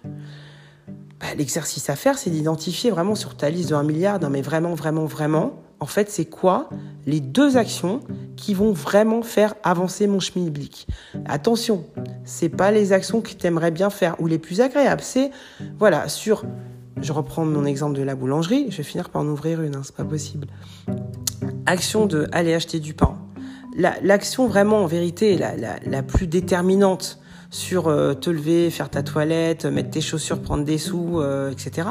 bah, 1.21 1.26
l'exercice 1.37 1.88
à 1.88 1.97
faire, 1.97 2.19
c'est 2.19 2.31
d'identifier 2.31 2.91
vraiment 2.91 3.14
sur 3.14 3.37
ta 3.37 3.49
liste 3.49 3.71
de 3.71 3.75
1 3.75 3.83
milliard, 3.85 4.21
non 4.21 4.31
mais 4.31 4.43
vraiment, 4.43 4.75
vraiment, 4.75 5.07
vraiment, 5.07 5.64
en 5.81 5.87
fait, 5.87 6.11
c'est 6.11 6.25
quoi? 6.25 6.69
Les 7.07 7.21
deux 7.21 7.57
actions 7.57 8.00
qui 8.37 8.55
vont 8.55 8.73
vraiment 8.73 9.23
faire 9.23 9.55
avancer 9.62 10.07
mon 10.07 10.21
schmilblick. 10.21 10.87
Attention, 11.26 11.85
c'est 12.25 12.49
pas 12.49 12.71
les 12.71 12.93
actions 12.93 13.21
que 13.21 13.33
tu 13.33 13.47
aimerais 13.47 13.71
bien 13.71 13.91
faire 13.91 14.21
ou 14.21 14.26
les 14.26 14.38
plus 14.38 14.61
agréables, 14.61 15.03
c'est 15.03 15.31
voilà, 15.79 16.09
sur 16.09 16.45
je 17.00 17.12
reprends 17.12 17.44
mon 17.44 17.64
exemple 17.64 17.96
de 17.96 18.02
la 18.02 18.14
boulangerie, 18.14 18.66
je 18.70 18.78
vais 18.78 18.82
finir 18.82 19.10
par 19.10 19.22
en 19.22 19.26
ouvrir 19.26 19.60
une, 19.62 19.76
hein, 19.76 19.82
c'est 19.84 19.94
pas 19.94 20.04
possible. 20.04 20.48
Action 21.66 22.06
de 22.06 22.26
aller 22.32 22.54
acheter 22.54 22.80
du 22.80 22.94
pain. 22.94 23.18
L'action 23.76 24.46
vraiment 24.46 24.84
en 24.84 24.86
vérité 24.86 25.36
la, 25.36 25.56
la, 25.56 26.02
plus 26.04 26.28
déterminante 26.28 27.18
sur 27.50 27.88
euh, 27.88 28.14
te 28.14 28.30
lever, 28.30 28.70
faire 28.70 28.88
ta 28.88 29.02
toilette, 29.02 29.64
mettre 29.64 29.90
tes 29.90 30.00
chaussures, 30.00 30.40
prendre 30.40 30.64
des 30.64 30.78
sous, 30.78 31.18
euh, 31.18 31.50
etc. 31.50 31.88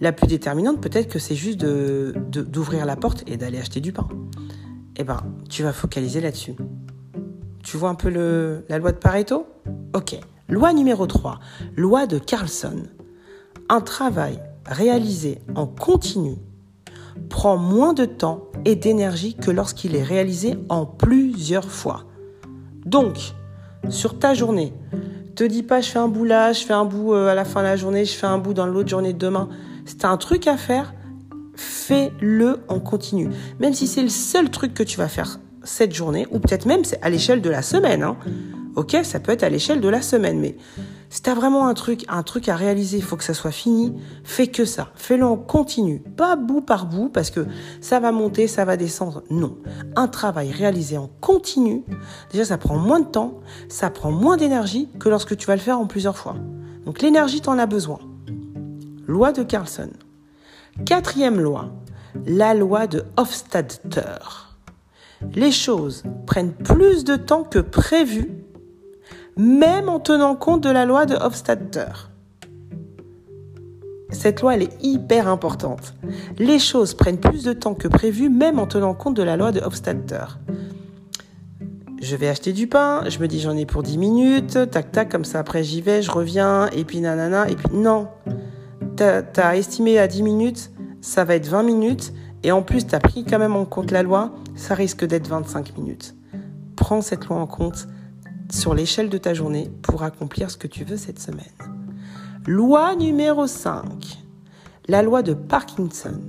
La 0.00 0.10
plus 0.10 0.26
déterminante 0.26 0.80
peut-être 0.80 1.08
que 1.08 1.20
c'est 1.20 1.36
juste 1.36 1.58
de, 1.60 2.14
d'ouvrir 2.30 2.84
la 2.84 2.96
porte 2.96 3.22
et 3.28 3.36
d'aller 3.36 3.58
acheter 3.58 3.80
du 3.80 3.92
pain. 3.92 4.08
Eh 4.96 5.04
ben, 5.04 5.22
tu 5.48 5.62
vas 5.62 5.72
focaliser 5.72 6.20
là-dessus. 6.20 6.56
Tu 7.62 7.76
vois 7.76 7.88
un 7.88 7.94
peu 7.94 8.10
le, 8.10 8.64
la 8.68 8.78
loi 8.78 8.90
de 8.90 8.98
Pareto? 8.98 9.46
Ok. 9.94 10.18
Loi 10.48 10.72
numéro 10.72 11.06
3, 11.06 11.40
loi 11.76 12.06
de 12.06 12.18
Carlson. 12.18 12.82
Un 13.68 13.80
travail 13.80 14.40
réalisé 14.66 15.40
en 15.54 15.66
continu 15.66 16.36
prend 17.28 17.56
moins 17.56 17.92
de 17.92 18.04
temps 18.04 18.48
et 18.64 18.76
d'énergie 18.76 19.34
que 19.34 19.50
lorsqu'il 19.50 19.96
est 19.96 20.02
réalisé 20.02 20.56
en 20.68 20.86
plusieurs 20.86 21.70
fois. 21.70 22.04
Donc, 22.84 23.16
sur 23.88 24.18
ta 24.18 24.34
journée, 24.34 24.72
te 25.34 25.44
dis 25.44 25.62
pas 25.62 25.80
je 25.80 25.90
fais 25.90 25.98
un 25.98 26.08
bout 26.08 26.24
là, 26.24 26.52
je 26.52 26.64
fais 26.64 26.72
un 26.72 26.84
bout 26.84 27.14
euh, 27.14 27.28
à 27.28 27.34
la 27.34 27.44
fin 27.44 27.60
de 27.60 27.66
la 27.66 27.76
journée, 27.76 28.04
je 28.04 28.12
fais 28.12 28.26
un 28.26 28.38
bout 28.38 28.54
dans 28.54 28.66
l'autre 28.66 28.88
journée 28.88 29.12
de 29.12 29.18
demain. 29.18 29.48
C'est 29.84 30.04
un 30.04 30.16
truc 30.16 30.46
à 30.46 30.56
faire, 30.56 30.94
fais-le 31.56 32.60
en 32.68 32.80
continu. 32.80 33.28
Même 33.60 33.74
si 33.74 33.86
c'est 33.86 34.02
le 34.02 34.08
seul 34.08 34.50
truc 34.50 34.74
que 34.74 34.82
tu 34.82 34.96
vas 34.96 35.08
faire 35.08 35.40
cette 35.62 35.94
journée, 35.94 36.26
ou 36.30 36.38
peut-être 36.38 36.66
même 36.66 36.82
à 37.02 37.10
l'échelle 37.10 37.40
de 37.40 37.50
la 37.50 37.62
semaine. 37.62 38.02
Hein. 38.02 38.16
Ok, 38.76 38.96
ça 39.04 39.20
peut 39.20 39.30
être 39.30 39.44
à 39.44 39.48
l'échelle 39.48 39.80
de 39.80 39.88
la 39.88 40.02
semaine, 40.02 40.40
mais 40.40 40.56
si 41.08 41.22
tu 41.22 41.30
as 41.30 41.34
vraiment 41.34 41.68
un 41.68 41.74
truc, 41.74 42.04
un 42.08 42.24
truc 42.24 42.48
à 42.48 42.56
réaliser, 42.56 42.96
il 42.96 43.04
faut 43.04 43.16
que 43.16 43.22
ça 43.22 43.34
soit 43.34 43.52
fini, 43.52 43.94
fais 44.24 44.48
que 44.48 44.64
ça. 44.64 44.90
Fais-le 44.96 45.24
en 45.24 45.36
continu, 45.36 46.00
pas 46.00 46.34
bout 46.34 46.60
par 46.60 46.86
bout, 46.86 47.08
parce 47.08 47.30
que 47.30 47.46
ça 47.80 48.00
va 48.00 48.10
monter, 48.10 48.48
ça 48.48 48.64
va 48.64 48.76
descendre. 48.76 49.22
Non. 49.30 49.58
Un 49.94 50.08
travail 50.08 50.50
réalisé 50.50 50.98
en 50.98 51.08
continu, 51.20 51.84
déjà 52.32 52.44
ça 52.44 52.58
prend 52.58 52.76
moins 52.76 52.98
de 52.98 53.06
temps, 53.06 53.38
ça 53.68 53.90
prend 53.90 54.10
moins 54.10 54.36
d'énergie 54.36 54.88
que 54.98 55.08
lorsque 55.08 55.36
tu 55.36 55.46
vas 55.46 55.54
le 55.54 55.62
faire 55.62 55.78
en 55.78 55.86
plusieurs 55.86 56.18
fois. 56.18 56.34
Donc 56.84 57.00
l'énergie, 57.00 57.40
tu 57.40 57.48
en 57.48 57.58
as 57.58 57.66
besoin. 57.66 58.00
Loi 59.06 59.30
de 59.30 59.44
Carlson. 59.44 59.90
Quatrième 60.84 61.38
loi, 61.38 61.70
la 62.26 62.54
loi 62.54 62.88
de 62.88 63.04
Hofstadter. 63.16 64.18
Les 65.32 65.52
choses 65.52 66.02
prennent 66.26 66.52
plus 66.52 67.04
de 67.04 67.14
temps 67.14 67.44
que 67.44 67.60
prévu 67.60 68.43
même 69.36 69.88
en 69.88 70.00
tenant 70.00 70.36
compte 70.36 70.62
de 70.62 70.70
la 70.70 70.84
loi 70.84 71.06
de 71.06 71.14
Hofstadter. 71.14 72.10
Cette 74.10 74.42
loi, 74.42 74.54
elle 74.54 74.62
est 74.62 74.82
hyper 74.82 75.28
importante. 75.28 75.94
Les 76.38 76.58
choses 76.58 76.94
prennent 76.94 77.18
plus 77.18 77.42
de 77.42 77.52
temps 77.52 77.74
que 77.74 77.88
prévu, 77.88 78.28
même 78.28 78.58
en 78.58 78.66
tenant 78.66 78.94
compte 78.94 79.16
de 79.16 79.22
la 79.22 79.36
loi 79.36 79.50
de 79.50 79.60
Hofstadter. 79.60 80.24
Je 82.00 82.16
vais 82.16 82.28
acheter 82.28 82.52
du 82.52 82.66
pain, 82.66 83.02
je 83.08 83.18
me 83.18 83.26
dis 83.26 83.40
j'en 83.40 83.56
ai 83.56 83.66
pour 83.66 83.82
10 83.82 83.98
minutes, 83.98 84.70
tac 84.70 84.92
tac, 84.92 85.08
comme 85.08 85.24
ça 85.24 85.38
après 85.38 85.64
j'y 85.64 85.80
vais, 85.80 86.02
je 86.02 86.10
reviens, 86.10 86.68
et 86.68 86.84
puis 86.84 87.00
nanana, 87.00 87.48
et 87.48 87.56
puis 87.56 87.74
non. 87.74 88.08
T'as 88.96 89.22
as 89.36 89.56
estimé 89.56 89.98
à 89.98 90.06
10 90.06 90.22
minutes, 90.22 90.70
ça 91.00 91.24
va 91.24 91.34
être 91.34 91.46
20 91.46 91.62
minutes, 91.62 92.12
et 92.42 92.52
en 92.52 92.62
plus 92.62 92.86
t'as 92.86 93.00
pris 93.00 93.24
quand 93.24 93.38
même 93.38 93.56
en 93.56 93.64
compte 93.64 93.90
la 93.90 94.02
loi, 94.02 94.34
ça 94.54 94.74
risque 94.74 95.04
d'être 95.04 95.28
25 95.28 95.78
minutes. 95.78 96.14
Prends 96.76 97.00
cette 97.00 97.24
loi 97.24 97.38
en 97.38 97.46
compte, 97.46 97.88
sur 98.54 98.74
l'échelle 98.74 99.08
de 99.08 99.18
ta 99.18 99.34
journée 99.34 99.70
pour 99.82 100.04
accomplir 100.04 100.50
ce 100.50 100.56
que 100.56 100.68
tu 100.68 100.84
veux 100.84 100.96
cette 100.96 101.18
semaine. 101.18 101.44
Loi 102.46 102.94
numéro 102.94 103.46
5. 103.46 104.18
La 104.86 105.02
loi 105.02 105.22
de 105.22 105.34
Parkinson. 105.34 106.20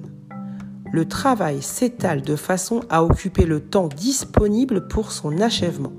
Le 0.91 1.07
travail 1.07 1.61
s'étale 1.61 2.21
de 2.21 2.35
façon 2.35 2.81
à 2.89 3.03
occuper 3.03 3.45
le 3.45 3.59
temps 3.59 3.87
disponible 3.87 4.87
pour 4.87 5.11
son 5.11 5.39
achèvement. 5.39 5.91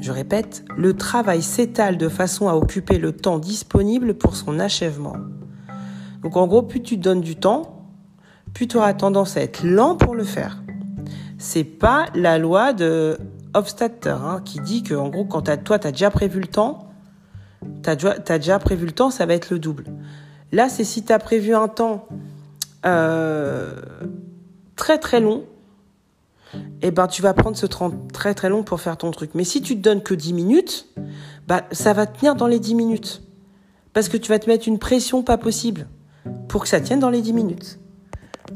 Je 0.00 0.12
répète, 0.12 0.64
le 0.76 0.94
travail 0.94 1.42
s'étale 1.42 1.98
de 1.98 2.08
façon 2.08 2.48
à 2.48 2.54
occuper 2.54 2.98
le 2.98 3.12
temps 3.12 3.38
disponible 3.38 4.14
pour 4.14 4.36
son 4.36 4.58
achèvement. 4.58 5.16
Donc 6.22 6.36
en 6.36 6.46
gros, 6.46 6.62
plus 6.62 6.82
tu 6.82 6.96
te 6.96 7.02
donnes 7.02 7.20
du 7.20 7.36
temps, 7.36 7.86
plus 8.54 8.68
tu 8.68 8.76
auras 8.76 8.94
tendance 8.94 9.36
à 9.36 9.42
être 9.42 9.64
lent 9.64 9.96
pour 9.96 10.14
le 10.14 10.24
faire. 10.24 10.62
C'est 11.38 11.64
pas 11.64 12.06
la 12.14 12.38
loi 12.38 12.72
de 12.72 13.18
Hein, 13.54 14.40
qui 14.44 14.60
dit 14.60 14.82
que 14.82 14.94
en 14.94 15.08
gros, 15.08 15.24
quand 15.24 15.42
toi, 15.62 15.78
tu 15.78 15.86
as 15.86 15.92
déjà 15.92 16.10
prévu 16.10 16.40
le 16.40 16.46
temps, 16.46 16.90
tu 17.82 17.90
as, 17.90 18.38
déjà 18.38 18.58
prévu 18.58 18.86
le 18.86 18.92
temps, 18.92 19.10
ça 19.10 19.26
va 19.26 19.34
être 19.34 19.50
le 19.50 19.58
double. 19.58 19.84
Là, 20.52 20.68
c'est 20.68 20.84
si 20.84 21.04
tu 21.04 21.12
as 21.12 21.18
prévu 21.18 21.54
un 21.54 21.68
temps 21.68 22.06
euh, 22.86 23.74
très 24.76 24.98
très 24.98 25.20
long, 25.20 25.44
eh 26.82 26.90
ben, 26.90 27.06
tu 27.06 27.22
vas 27.22 27.34
prendre 27.34 27.56
ce 27.56 27.66
temps 27.66 27.92
très 28.12 28.34
très 28.34 28.48
long 28.48 28.62
pour 28.62 28.80
faire 28.80 28.96
ton 28.96 29.10
truc. 29.10 29.32
Mais 29.34 29.44
si 29.44 29.62
tu 29.62 29.76
te 29.76 29.80
donnes 29.80 30.02
que 30.02 30.14
10 30.14 30.32
minutes, 30.32 30.88
bah, 31.46 31.62
ça 31.72 31.92
va 31.92 32.06
tenir 32.06 32.34
dans 32.34 32.46
les 32.46 32.58
10 32.58 32.74
minutes. 32.74 33.22
Parce 33.92 34.08
que 34.08 34.16
tu 34.16 34.28
vas 34.28 34.38
te 34.38 34.48
mettre 34.48 34.68
une 34.68 34.78
pression 34.78 35.22
pas 35.22 35.38
possible 35.38 35.88
pour 36.48 36.62
que 36.62 36.68
ça 36.68 36.80
tienne 36.80 37.00
dans 37.00 37.10
les 37.10 37.22
10 37.22 37.32
minutes. 37.32 37.78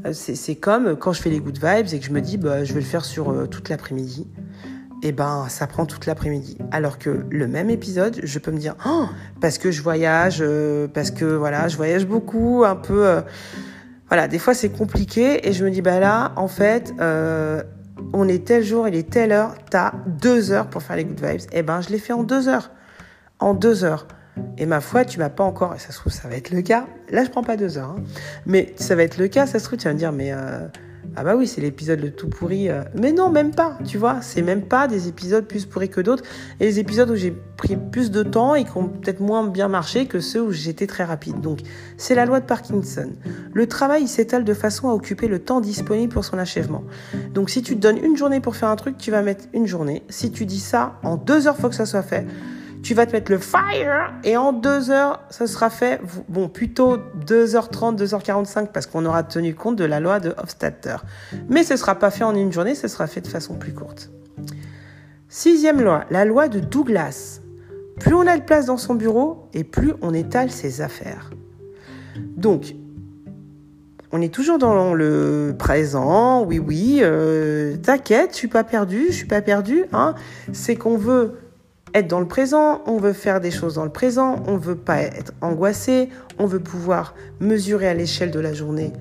Euh, 0.05 0.13
c'est 0.13 0.55
comme 0.55 0.95
quand 0.95 1.13
je 1.13 1.21
fais 1.21 1.29
les 1.29 1.39
good 1.39 1.57
vibes 1.57 1.93
et 1.93 1.99
que 1.99 2.05
je 2.05 2.11
me 2.11 2.21
dis, 2.21 2.37
bah, 2.37 2.63
je 2.63 2.73
vais 2.73 2.79
le 2.79 2.85
faire 2.85 3.05
sur 3.05 3.29
euh, 3.29 3.45
toute 3.45 3.69
l'après-midi 3.69 4.27
eh 5.03 5.11
ben, 5.11 5.45
ça 5.49 5.67
prend 5.67 5.85
toute 5.85 6.05
l'après-midi. 6.05 6.57
Alors 6.71 6.97
que 6.97 7.25
le 7.29 7.47
même 7.47 7.69
épisode, 7.69 8.19
je 8.23 8.39
peux 8.39 8.51
me 8.51 8.57
dire, 8.57 8.75
oh, 8.85 9.05
parce 9.41 9.57
que 9.57 9.71
je 9.71 9.81
voyage, 9.81 10.37
euh, 10.41 10.87
parce 10.87 11.11
que 11.11 11.25
voilà, 11.25 11.67
je 11.67 11.77
voyage 11.77 12.05
beaucoup, 12.05 12.63
un 12.65 12.75
peu, 12.75 13.05
euh, 13.07 13.21
voilà, 14.07 14.27
des 14.27 14.39
fois 14.39 14.53
c'est 14.53 14.69
compliqué 14.69 15.47
et 15.47 15.53
je 15.53 15.63
me 15.65 15.71
dis, 15.71 15.81
bah 15.81 15.99
là, 15.99 16.31
en 16.35 16.47
fait, 16.47 16.93
euh, 16.99 17.61
on 18.13 18.27
est 18.27 18.45
tel 18.45 18.63
jour, 18.63 18.87
il 18.87 18.95
est 18.95 19.09
telle 19.09 19.31
heure, 19.31 19.55
t'as 19.69 19.93
deux 20.07 20.51
heures 20.51 20.67
pour 20.67 20.81
faire 20.81 20.95
les 20.95 21.05
good 21.05 21.23
vibes. 21.23 21.41
Eh 21.51 21.61
ben, 21.61 21.81
je 21.81 21.89
l'ai 21.89 21.99
fait 21.99 22.13
en 22.13 22.23
deux 22.23 22.47
heures, 22.47 22.71
en 23.39 23.53
deux 23.53 23.83
heures. 23.83 24.07
Et 24.57 24.65
ma 24.65 24.81
foi, 24.81 25.05
tu 25.05 25.17
m'as 25.19 25.29
pas 25.29 25.45
encore, 25.45 25.75
et 25.75 25.79
ça 25.79 25.91
se 25.91 25.99
trouve, 25.99 26.11
ça 26.11 26.27
va 26.27 26.35
être 26.35 26.51
le 26.51 26.61
cas. 26.61 26.87
Là, 27.09 27.23
je 27.23 27.29
prends 27.29 27.43
pas 27.43 27.55
deux 27.55 27.77
heures, 27.77 27.95
hein. 27.97 28.03
mais 28.45 28.73
ça 28.75 28.95
va 28.95 29.03
être 29.03 29.17
le 29.17 29.29
cas. 29.29 29.45
Ça 29.45 29.59
se 29.59 29.65
trouve, 29.65 29.79
tu 29.79 29.87
vas 29.87 29.93
me 29.93 29.99
dire, 29.99 30.11
mais 30.11 30.33
ah 31.15 31.23
bah 31.23 31.35
oui, 31.35 31.47
c'est 31.47 31.61
l'épisode 31.61 32.01
le 32.01 32.11
tout 32.11 32.27
pourri. 32.27 32.69
Euh. 32.69 32.83
Mais 32.99 33.11
non, 33.11 33.29
même 33.29 33.51
pas, 33.51 33.77
tu 33.85 33.97
vois. 33.97 34.21
C'est 34.21 34.41
même 34.41 34.61
pas 34.61 34.87
des 34.87 35.07
épisodes 35.07 35.45
plus 35.45 35.65
pourris 35.65 35.89
que 35.89 36.01
d'autres. 36.01 36.23
Et 36.59 36.65
les 36.65 36.79
épisodes 36.79 37.09
où 37.09 37.15
j'ai 37.15 37.31
pris 37.31 37.75
plus 37.75 38.11
de 38.11 38.23
temps 38.23 38.55
et 38.55 38.63
qui 38.63 38.77
ont 38.77 38.87
peut-être 38.87 39.19
moins 39.19 39.47
bien 39.47 39.67
marché 39.67 40.05
que 40.07 40.19
ceux 40.19 40.41
où 40.41 40.51
j'étais 40.51 40.87
très 40.87 41.03
rapide. 41.03 41.39
Donc, 41.41 41.59
c'est 41.97 42.15
la 42.15 42.25
loi 42.25 42.39
de 42.39 42.45
Parkinson. 42.45 43.11
Le 43.53 43.67
travail 43.67 44.07
s'étale 44.07 44.43
de 44.43 44.53
façon 44.53 44.89
à 44.89 44.93
occuper 44.93 45.27
le 45.27 45.39
temps 45.39 45.61
disponible 45.61 46.13
pour 46.13 46.25
son 46.25 46.37
achèvement. 46.37 46.83
Donc, 47.33 47.49
si 47.49 47.61
tu 47.61 47.75
te 47.75 47.81
donnes 47.81 47.97
une 47.97 48.17
journée 48.17 48.39
pour 48.39 48.55
faire 48.55 48.69
un 48.69 48.75
truc, 48.75 48.97
tu 48.97 49.11
vas 49.11 49.21
mettre 49.21 49.45
une 49.53 49.67
journée. 49.67 50.03
Si 50.09 50.31
tu 50.31 50.45
dis 50.45 50.59
ça, 50.59 50.99
en 51.03 51.17
deux 51.17 51.47
heures, 51.47 51.57
faut 51.57 51.69
que 51.69 51.75
ça 51.75 51.85
soit 51.85 52.03
fait 52.03 52.25
tu 52.85 52.93
vas 52.93 53.07
te 53.07 53.13
mettre 53.13 53.31
le 53.31 53.39
fire 53.39 54.13
et 54.23 54.37
en 54.37 54.53
deux 54.53 54.91
heures, 54.91 55.19
ça 55.31 55.47
sera 55.47 55.71
fait. 55.71 55.99
Bon, 56.29 56.47
plutôt 56.47 56.97
2h30, 56.97 57.97
2h45 57.97 58.67
parce 58.67 58.85
qu'on 58.85 59.07
aura 59.07 59.23
tenu 59.23 59.55
compte 59.55 59.75
de 59.75 59.85
la 59.85 59.99
loi 59.99 60.19
de 60.19 60.35
Hofstadter. 60.37 60.97
Mais 61.49 61.63
ce 61.63 61.73
ne 61.73 61.77
sera 61.77 61.95
pas 61.95 62.11
fait 62.11 62.23
en 62.23 62.35
une 62.35 62.53
journée, 62.53 62.75
ce 62.75 62.87
sera 62.87 63.07
fait 63.07 63.21
de 63.21 63.27
façon 63.27 63.55
plus 63.55 63.73
courte. 63.73 64.11
Sixième 65.29 65.81
loi, 65.81 66.05
la 66.11 66.25
loi 66.25 66.47
de 66.47 66.59
Douglas. 66.59 67.41
Plus 67.99 68.13
on 68.13 68.27
a 68.27 68.37
de 68.37 68.43
place 68.43 68.67
dans 68.67 68.77
son 68.77 68.93
bureau 68.93 69.49
et 69.55 69.63
plus 69.63 69.93
on 70.03 70.13
étale 70.13 70.51
ses 70.51 70.81
affaires. 70.81 71.31
Donc, 72.37 72.75
on 74.11 74.21
est 74.21 74.31
toujours 74.31 74.59
dans 74.59 74.93
le 74.93 75.55
présent, 75.57 76.43
oui, 76.43 76.59
oui, 76.59 76.99
euh, 77.01 77.77
t'inquiète, 77.77 78.33
je 78.33 78.37
suis 78.37 78.47
pas 78.47 78.63
perdu, 78.63 79.07
je 79.07 79.13
suis 79.13 79.25
pas 79.25 79.41
perdu. 79.41 79.85
Hein. 79.91 80.13
C'est 80.53 80.75
qu'on 80.75 80.97
veut 80.97 81.39
être 81.95 82.07
dans 82.07 82.19
le 82.19 82.27
présent, 82.27 82.81
on 82.85 82.97
veut 82.97 83.13
faire 83.13 83.39
des 83.39 83.51
choses 83.51 83.75
dans 83.75 83.85
le 83.85 83.91
présent, 83.91 84.43
on 84.47 84.57
veut 84.57 84.75
pas 84.75 84.99
être 84.99 85.31
angoissé, 85.39 86.09
on 86.37 86.45
veut 86.45 86.59
pouvoir 86.59 87.15
mesurer 87.39 87.87
à 87.87 87.93
l'échelle 87.93 88.31
de 88.31 88.39
la 88.39 88.53
journée 88.53 88.91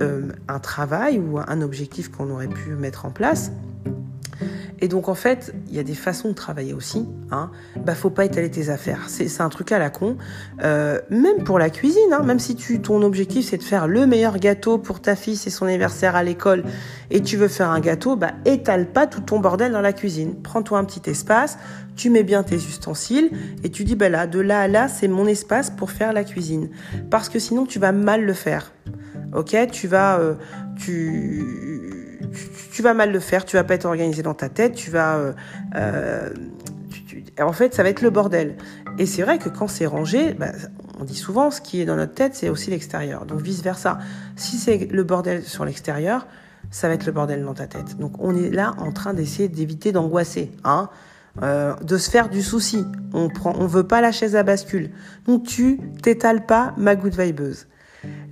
euh, 0.00 0.32
un 0.48 0.58
travail 0.58 1.18
ou 1.18 1.38
un 1.38 1.60
objectif 1.60 2.10
qu'on 2.10 2.30
aurait 2.30 2.48
pu 2.48 2.70
mettre 2.70 3.04
en 3.04 3.10
place. 3.10 3.52
Et 4.80 4.88
donc 4.88 5.08
en 5.08 5.14
fait, 5.14 5.54
il 5.68 5.74
y 5.74 5.78
a 5.78 5.82
des 5.82 5.94
façons 5.94 6.28
de 6.28 6.34
travailler 6.34 6.72
aussi. 6.72 7.06
Hein. 7.30 7.50
Bah 7.84 7.94
faut 7.94 8.10
pas 8.10 8.24
étaler 8.24 8.50
tes 8.50 8.70
affaires. 8.70 9.04
C'est 9.08 9.40
un 9.40 9.48
truc 9.48 9.72
à 9.72 9.78
la 9.78 9.90
con. 9.90 10.16
Euh, 10.62 10.98
même 11.10 11.44
pour 11.44 11.58
la 11.58 11.70
cuisine, 11.70 12.12
hein, 12.12 12.22
même 12.22 12.38
si 12.38 12.56
tu 12.56 12.80
ton 12.80 13.02
objectif 13.02 13.46
c'est 13.48 13.58
de 13.58 13.62
faire 13.62 13.86
le 13.86 14.06
meilleur 14.06 14.38
gâteau 14.38 14.78
pour 14.78 15.00
ta 15.00 15.16
fille, 15.16 15.36
c'est 15.36 15.50
son 15.50 15.66
anniversaire 15.66 16.16
à 16.16 16.22
l'école, 16.22 16.64
et 17.10 17.20
tu 17.20 17.36
veux 17.36 17.48
faire 17.48 17.70
un 17.70 17.80
gâteau, 17.80 18.16
bah 18.16 18.32
étale 18.44 18.86
pas 18.86 19.06
tout 19.06 19.20
ton 19.20 19.40
bordel 19.40 19.72
dans 19.72 19.80
la 19.80 19.92
cuisine. 19.92 20.34
Prends-toi 20.42 20.78
un 20.78 20.84
petit 20.84 21.08
espace, 21.10 21.58
tu 21.96 22.10
mets 22.10 22.22
bien 22.22 22.42
tes 22.42 22.56
ustensiles 22.56 23.30
et 23.62 23.70
tu 23.70 23.84
dis 23.84 23.96
bah 23.96 24.08
là, 24.08 24.26
de 24.26 24.40
là 24.40 24.60
à 24.60 24.68
là, 24.68 24.88
c'est 24.88 25.08
mon 25.08 25.26
espace 25.26 25.70
pour 25.70 25.90
faire 25.90 26.12
la 26.12 26.24
cuisine. 26.24 26.70
Parce 27.10 27.28
que 27.28 27.38
sinon 27.38 27.66
tu 27.66 27.78
vas 27.78 27.92
mal 27.92 28.24
le 28.24 28.32
faire. 28.32 28.72
Ok, 29.34 29.56
tu 29.70 29.86
vas, 29.86 30.18
euh, 30.18 30.34
tu 30.76 32.09
tu, 32.72 32.82
vas 32.82 32.94
mal 32.94 33.12
le 33.12 33.20
faire, 33.20 33.44
tu 33.44 33.56
vas 33.56 33.64
pas 33.64 33.74
être 33.74 33.86
organisé 33.86 34.22
dans 34.22 34.34
ta 34.34 34.48
tête, 34.48 34.74
tu 34.74 34.90
vas... 34.90 35.16
Euh, 35.16 35.32
euh, 35.74 36.30
en 37.38 37.52
fait, 37.52 37.74
ça 37.74 37.82
va 37.82 37.88
être 37.88 38.02
le 38.02 38.10
bordel. 38.10 38.56
Et 38.98 39.06
c'est 39.06 39.22
vrai 39.22 39.38
que 39.38 39.48
quand 39.48 39.68
c'est 39.68 39.86
rangé, 39.86 40.34
bah, 40.34 40.52
on 41.00 41.04
dit 41.04 41.16
souvent, 41.16 41.50
ce 41.50 41.60
qui 41.60 41.80
est 41.80 41.84
dans 41.84 41.96
notre 41.96 42.14
tête, 42.14 42.34
c'est 42.34 42.48
aussi 42.48 42.70
l'extérieur. 42.70 43.24
Donc 43.24 43.40
vice-versa. 43.40 43.98
Si 44.36 44.56
c'est 44.56 44.88
le 44.90 45.02
bordel 45.04 45.42
sur 45.42 45.64
l'extérieur, 45.64 46.26
ça 46.70 46.88
va 46.88 46.94
être 46.94 47.06
le 47.06 47.12
bordel 47.12 47.44
dans 47.44 47.54
ta 47.54 47.66
tête. 47.66 47.98
Donc 47.98 48.12
on 48.18 48.36
est 48.36 48.50
là 48.50 48.74
en 48.78 48.92
train 48.92 49.14
d'essayer 49.14 49.48
d'éviter 49.48 49.92
d'angoisser, 49.92 50.52
hein, 50.64 50.88
euh, 51.42 51.74
de 51.76 51.96
se 51.96 52.10
faire 52.10 52.28
du 52.28 52.42
souci. 52.42 52.84
On 53.12 53.28
prend, 53.28 53.54
on 53.58 53.66
veut 53.66 53.86
pas 53.86 54.00
la 54.00 54.12
chaise 54.12 54.36
à 54.36 54.42
bascule. 54.42 54.90
Donc 55.26 55.44
tu 55.44 55.80
t'étales 56.02 56.46
pas 56.46 56.74
ma 56.76 56.94
good 56.94 57.18
vibeuse. 57.18 57.66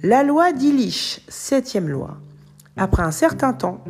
La 0.02 0.22
loi 0.22 0.52
d'Illich, 0.52 1.24
septième 1.28 1.88
loi. 1.88 2.18
Après 2.78 3.02
un 3.02 3.10
certain 3.10 3.52
temps, 3.52 3.82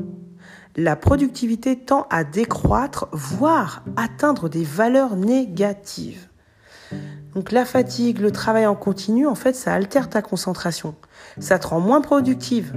la 0.74 0.96
productivité 0.96 1.78
tend 1.78 2.06
à 2.08 2.24
décroître, 2.24 3.08
voire 3.12 3.84
atteindre 3.96 4.48
des 4.48 4.64
valeurs 4.64 5.14
négatives. 5.14 6.28
Donc 7.34 7.52
la 7.52 7.66
fatigue, 7.66 8.18
le 8.18 8.30
travail 8.30 8.66
en 8.66 8.74
continu, 8.74 9.26
en 9.26 9.34
fait, 9.34 9.54
ça 9.54 9.74
altère 9.74 10.08
ta 10.08 10.22
concentration. 10.22 10.94
Ça 11.38 11.58
te 11.58 11.66
rend 11.66 11.80
moins 11.80 12.00
productive. 12.00 12.72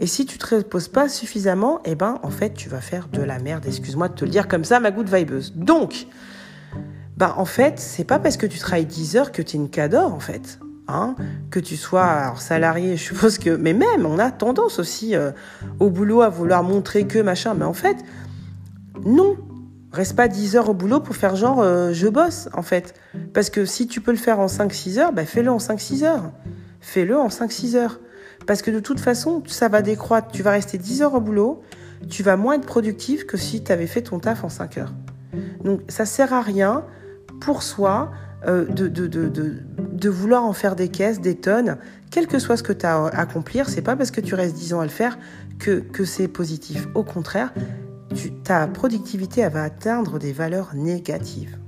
Et 0.00 0.06
si 0.06 0.24
tu 0.24 0.38
te 0.38 0.54
reposes 0.54 0.88
pas 0.88 1.10
suffisamment, 1.10 1.80
eh 1.84 1.94
ben, 1.94 2.18
en 2.22 2.30
fait, 2.30 2.54
tu 2.54 2.70
vas 2.70 2.80
faire 2.80 3.08
de 3.08 3.20
la 3.20 3.38
merde. 3.38 3.66
Excuse-moi 3.66 4.08
de 4.08 4.14
te 4.14 4.24
le 4.24 4.30
dire 4.30 4.48
comme 4.48 4.64
ça, 4.64 4.80
ma 4.80 4.90
good 4.90 5.14
vibeuse. 5.14 5.52
Donc, 5.54 6.06
ben, 7.18 7.34
en 7.36 7.44
fait, 7.44 7.78
c'est 7.78 8.04
pas 8.04 8.18
parce 8.18 8.38
que 8.38 8.46
tu 8.46 8.58
travailles 8.58 8.86
10 8.86 9.16
heures 9.16 9.32
que 9.32 9.42
tu 9.42 9.56
es 9.56 9.60
une 9.60 9.68
cador, 9.68 10.14
en 10.14 10.20
fait. 10.20 10.58
Hein, 10.88 11.16
que 11.50 11.58
tu 11.58 11.76
sois 11.76 12.34
salarié, 12.36 12.96
je 12.96 13.02
suppose 13.02 13.38
que, 13.38 13.50
mais 13.50 13.72
même, 13.72 14.06
on 14.06 14.20
a 14.20 14.30
tendance 14.30 14.78
aussi 14.78 15.16
euh, 15.16 15.32
au 15.80 15.90
boulot 15.90 16.22
à 16.22 16.28
vouloir 16.28 16.62
montrer 16.62 17.08
que 17.08 17.18
machin, 17.18 17.54
mais 17.54 17.64
en 17.64 17.72
fait, 17.72 17.96
non, 19.04 19.36
reste 19.92 20.14
pas 20.14 20.28
10 20.28 20.54
heures 20.54 20.68
au 20.68 20.74
boulot 20.74 21.00
pour 21.00 21.16
faire 21.16 21.34
genre 21.34 21.60
euh, 21.60 21.92
je 21.92 22.06
bosse, 22.06 22.48
en 22.52 22.62
fait. 22.62 22.94
Parce 23.34 23.50
que 23.50 23.64
si 23.64 23.88
tu 23.88 24.00
peux 24.00 24.12
le 24.12 24.16
faire 24.16 24.38
en 24.38 24.46
5-6 24.46 24.98
heures, 24.98 25.12
bah, 25.12 25.24
fais-le 25.24 25.50
en 25.50 25.58
5-6 25.58 26.04
heures. 26.04 26.30
Fais-le 26.80 27.18
en 27.18 27.28
5-6 27.28 27.74
heures. 27.74 27.98
Parce 28.46 28.62
que 28.62 28.70
de 28.70 28.78
toute 28.78 29.00
façon, 29.00 29.42
ça 29.48 29.68
va 29.68 29.82
décroître. 29.82 30.28
Tu 30.30 30.44
vas 30.44 30.52
rester 30.52 30.78
10 30.78 31.02
heures 31.02 31.14
au 31.14 31.20
boulot, 31.20 31.62
tu 32.08 32.22
vas 32.22 32.36
moins 32.36 32.54
être 32.54 32.66
productif 32.66 33.26
que 33.26 33.36
si 33.36 33.64
tu 33.64 33.72
avais 33.72 33.88
fait 33.88 34.02
ton 34.02 34.20
taf 34.20 34.44
en 34.44 34.48
5 34.48 34.78
heures. 34.78 34.92
Donc 35.64 35.80
ça 35.88 36.06
sert 36.06 36.32
à 36.32 36.42
rien 36.42 36.84
pour 37.40 37.62
soi 37.62 38.12
de, 38.44 38.88
de, 38.88 40.08
vouloir 40.08 40.44
en 40.44 40.52
faire 40.52 40.76
des 40.76 40.88
caisses, 40.88 41.20
des 41.20 41.34
tonnes, 41.34 41.78
quel 42.10 42.26
que 42.26 42.38
soit 42.38 42.56
ce 42.56 42.62
que 42.62 42.72
tu 42.72 42.86
as 42.86 42.96
à 42.96 43.20
accomplir, 43.20 43.68
c'est 43.68 43.82
pas 43.82 43.96
parce 43.96 44.10
que 44.10 44.20
tu 44.20 44.34
restes 44.34 44.54
10 44.54 44.74
ans 44.74 44.80
à 44.80 44.84
le 44.84 44.90
faire 44.90 45.18
que, 45.58 46.04
c'est 46.04 46.28
positif. 46.28 46.86
Au 46.94 47.02
contraire, 47.02 47.52
ta 48.44 48.66
productivité 48.66 49.46
va 49.48 49.64
atteindre 49.64 50.18
des 50.18 50.32
valeurs 50.32 50.74
négatives. 50.74 51.58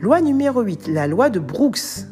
Loi 0.00 0.20
numéro 0.20 0.62
8, 0.62 0.88
la 0.88 1.06
loi 1.06 1.28
de 1.30 1.40
Brooks. 1.40 2.06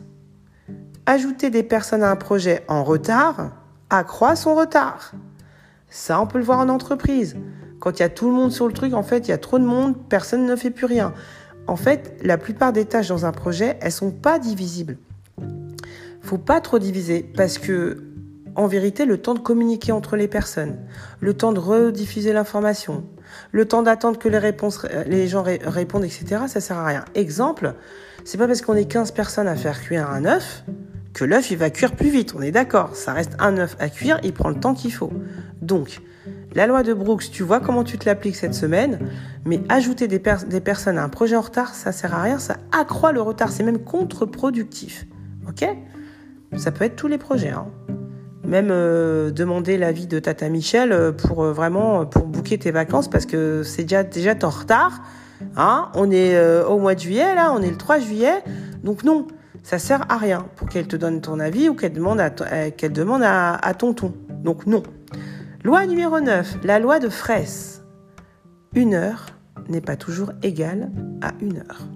Ajouter 1.06 1.48
des 1.48 1.62
personnes 1.62 2.02
à 2.02 2.10
un 2.10 2.16
projet 2.16 2.64
en 2.68 2.84
retard 2.84 3.52
accroît 3.88 4.36
son 4.36 4.54
retard. 4.54 5.12
Ça, 5.88 6.20
on 6.20 6.26
peut 6.26 6.36
le 6.36 6.44
voir 6.44 6.58
en 6.58 6.68
entreprise. 6.68 7.36
Quand 7.80 7.98
il 7.98 8.00
y 8.00 8.04
a 8.04 8.10
tout 8.10 8.28
le 8.28 8.34
monde 8.34 8.52
sur 8.52 8.66
le 8.66 8.74
truc, 8.74 8.92
en 8.92 9.02
fait, 9.02 9.26
il 9.26 9.30
y 9.30 9.34
a 9.34 9.38
trop 9.38 9.58
de 9.58 9.64
monde, 9.64 9.96
personne 10.08 10.44
ne 10.44 10.54
fait 10.54 10.70
plus 10.70 10.84
rien 10.84 11.14
en 11.68 11.76
fait, 11.76 12.14
la 12.22 12.38
plupart 12.38 12.72
des 12.72 12.86
tâches 12.86 13.08
dans 13.08 13.26
un 13.26 13.32
projet, 13.32 13.76
elles 13.80 13.92
sont 13.92 14.10
pas 14.10 14.38
divisibles. 14.38 14.96
Faut 16.22 16.38
pas 16.38 16.60
trop 16.60 16.78
diviser 16.78 17.22
parce 17.36 17.58
que, 17.58 18.04
en 18.56 18.66
vérité, 18.66 19.04
le 19.04 19.18
temps 19.18 19.34
de 19.34 19.38
communiquer 19.38 19.92
entre 19.92 20.16
les 20.16 20.28
personnes, 20.28 20.78
le 21.20 21.34
temps 21.34 21.52
de 21.52 21.60
rediffuser 21.60 22.32
l'information, 22.32 23.04
le 23.52 23.66
temps 23.66 23.82
d'attendre 23.82 24.18
que 24.18 24.28
les 24.28 24.38
réponses, 24.38 24.86
les 25.06 25.28
gens 25.28 25.42
répondent, 25.42 26.04
etc., 26.04 26.42
ça 26.48 26.60
sert 26.60 26.78
à 26.78 26.86
rien. 26.86 27.04
Exemple, 27.14 27.74
c'est 28.24 28.38
pas 28.38 28.46
parce 28.46 28.62
qu'on 28.62 28.74
est 28.74 28.86
15 28.86 29.12
personnes 29.12 29.46
à 29.46 29.54
faire 29.54 29.80
cuire 29.80 30.10
un 30.10 30.24
œuf 30.24 30.64
que 31.12 31.24
l'œuf 31.24 31.50
il 31.50 31.58
va 31.58 31.68
cuire 31.68 31.92
plus 31.92 32.10
vite. 32.10 32.34
On 32.34 32.40
est 32.40 32.50
d'accord. 32.50 32.96
Ça 32.96 33.12
reste 33.12 33.36
un 33.38 33.58
œuf 33.58 33.76
à 33.78 33.90
cuire, 33.90 34.18
il 34.22 34.32
prend 34.32 34.48
le 34.48 34.58
temps 34.58 34.72
qu'il 34.72 34.92
faut. 34.92 35.12
Donc, 35.60 36.00
la 36.54 36.66
loi 36.66 36.82
de 36.82 36.94
Brooks, 36.94 37.30
tu 37.30 37.42
vois 37.42 37.60
comment 37.60 37.84
tu 37.84 37.98
te 37.98 38.06
l'appliques 38.06 38.36
cette 38.36 38.54
semaine, 38.54 38.98
mais 39.44 39.60
ajouter 39.68 40.08
des, 40.08 40.18
personnes 40.18 40.98
à 40.98 41.04
un 41.04 41.08
projet 41.08 41.36
en 41.36 41.40
retard, 41.40 41.74
ça 41.74 41.92
sert 41.92 42.14
à 42.14 42.22
rien, 42.22 42.38
ça 42.38 42.56
accroît 42.72 43.12
le 43.12 43.20
retard, 43.20 43.50
c'est 43.50 43.62
même 43.62 43.78
contre-productif. 43.78 45.06
Ok? 45.48 45.68
Ça 46.56 46.70
peut 46.70 46.84
être 46.84 46.96
tous 46.96 47.08
les 47.08 47.18
projets. 47.18 47.50
Hein. 47.50 47.66
Même 48.44 48.68
euh, 48.70 49.30
demander 49.30 49.76
l'avis 49.76 50.06
de 50.06 50.18
Tata 50.18 50.48
Michel 50.48 50.92
euh, 50.92 51.12
pour 51.12 51.44
euh, 51.44 51.52
vraiment 51.52 52.06
pour 52.06 52.24
booker 52.24 52.56
tes 52.56 52.70
vacances 52.70 53.08
parce 53.08 53.26
que 53.26 53.62
c'est 53.62 53.82
déjà 53.82 54.04
déjà 54.04 54.34
en 54.42 54.48
retard. 54.48 55.02
Hein 55.56 55.90
on 55.94 56.10
est 56.10 56.40
au 56.64 56.78
mois 56.78 56.96
de 56.96 57.00
juillet 57.00 57.34
là, 57.34 57.52
on 57.54 57.62
est 57.62 57.70
le 57.70 57.76
3 57.76 58.00
juillet, 58.00 58.42
donc 58.82 59.04
non, 59.04 59.28
ça 59.62 59.78
sert 59.78 60.04
à 60.08 60.16
rien 60.16 60.46
pour 60.56 60.68
qu'elle 60.68 60.88
te 60.88 60.96
donne 60.96 61.20
ton 61.20 61.38
avis 61.38 61.68
ou 61.68 61.74
qu'elle 61.74 61.92
demande 61.92 62.18
à, 62.18 62.30
qu'elle 62.70 62.92
demande 62.92 63.22
à, 63.22 63.54
à 63.54 63.74
tonton. 63.74 64.14
Donc 64.42 64.66
non. 64.66 64.82
Loi 65.68 65.84
numéro 65.84 66.18
9, 66.18 66.64
la 66.64 66.78
loi 66.78 66.98
de 66.98 67.10
Fraisse. 67.10 67.82
Une 68.74 68.94
heure 68.94 69.26
n'est 69.68 69.82
pas 69.82 69.96
toujours 69.96 70.32
égale 70.42 70.90
à 71.20 71.32
une 71.42 71.58
heure. 71.58 71.86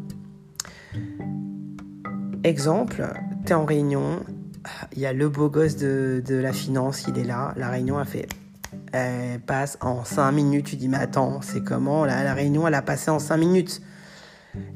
Exemple, 2.45 3.03
tu 3.47 3.53
es 3.53 3.55
en 3.55 3.65
réunion, 3.65 4.21
il 4.93 4.99
y 4.99 5.07
a 5.07 5.15
le 5.15 5.27
beau 5.31 5.49
gosse 5.49 5.77
de, 5.77 6.23
la 6.29 6.53
finance, 6.53 7.07
il 7.09 7.17
est 7.17 7.25
là, 7.25 7.55
la 7.57 7.71
réunion 7.71 7.97
a 7.97 8.05
fait 8.05 8.29
elle 8.93 9.41
passe 9.41 9.79
en 9.81 10.05
5 10.05 10.31
minutes. 10.33 10.67
Tu 10.67 10.77
dis, 10.77 10.89
mais 10.89 10.99
attends, 10.99 11.41
c'est 11.41 11.65
comment 11.65 12.05
La 12.05 12.35
réunion, 12.35 12.69
elle 12.69 12.75
a 12.75 12.83
passé 12.83 13.11
en 13.11 13.19
5 13.19 13.39
minutes. 13.39 13.81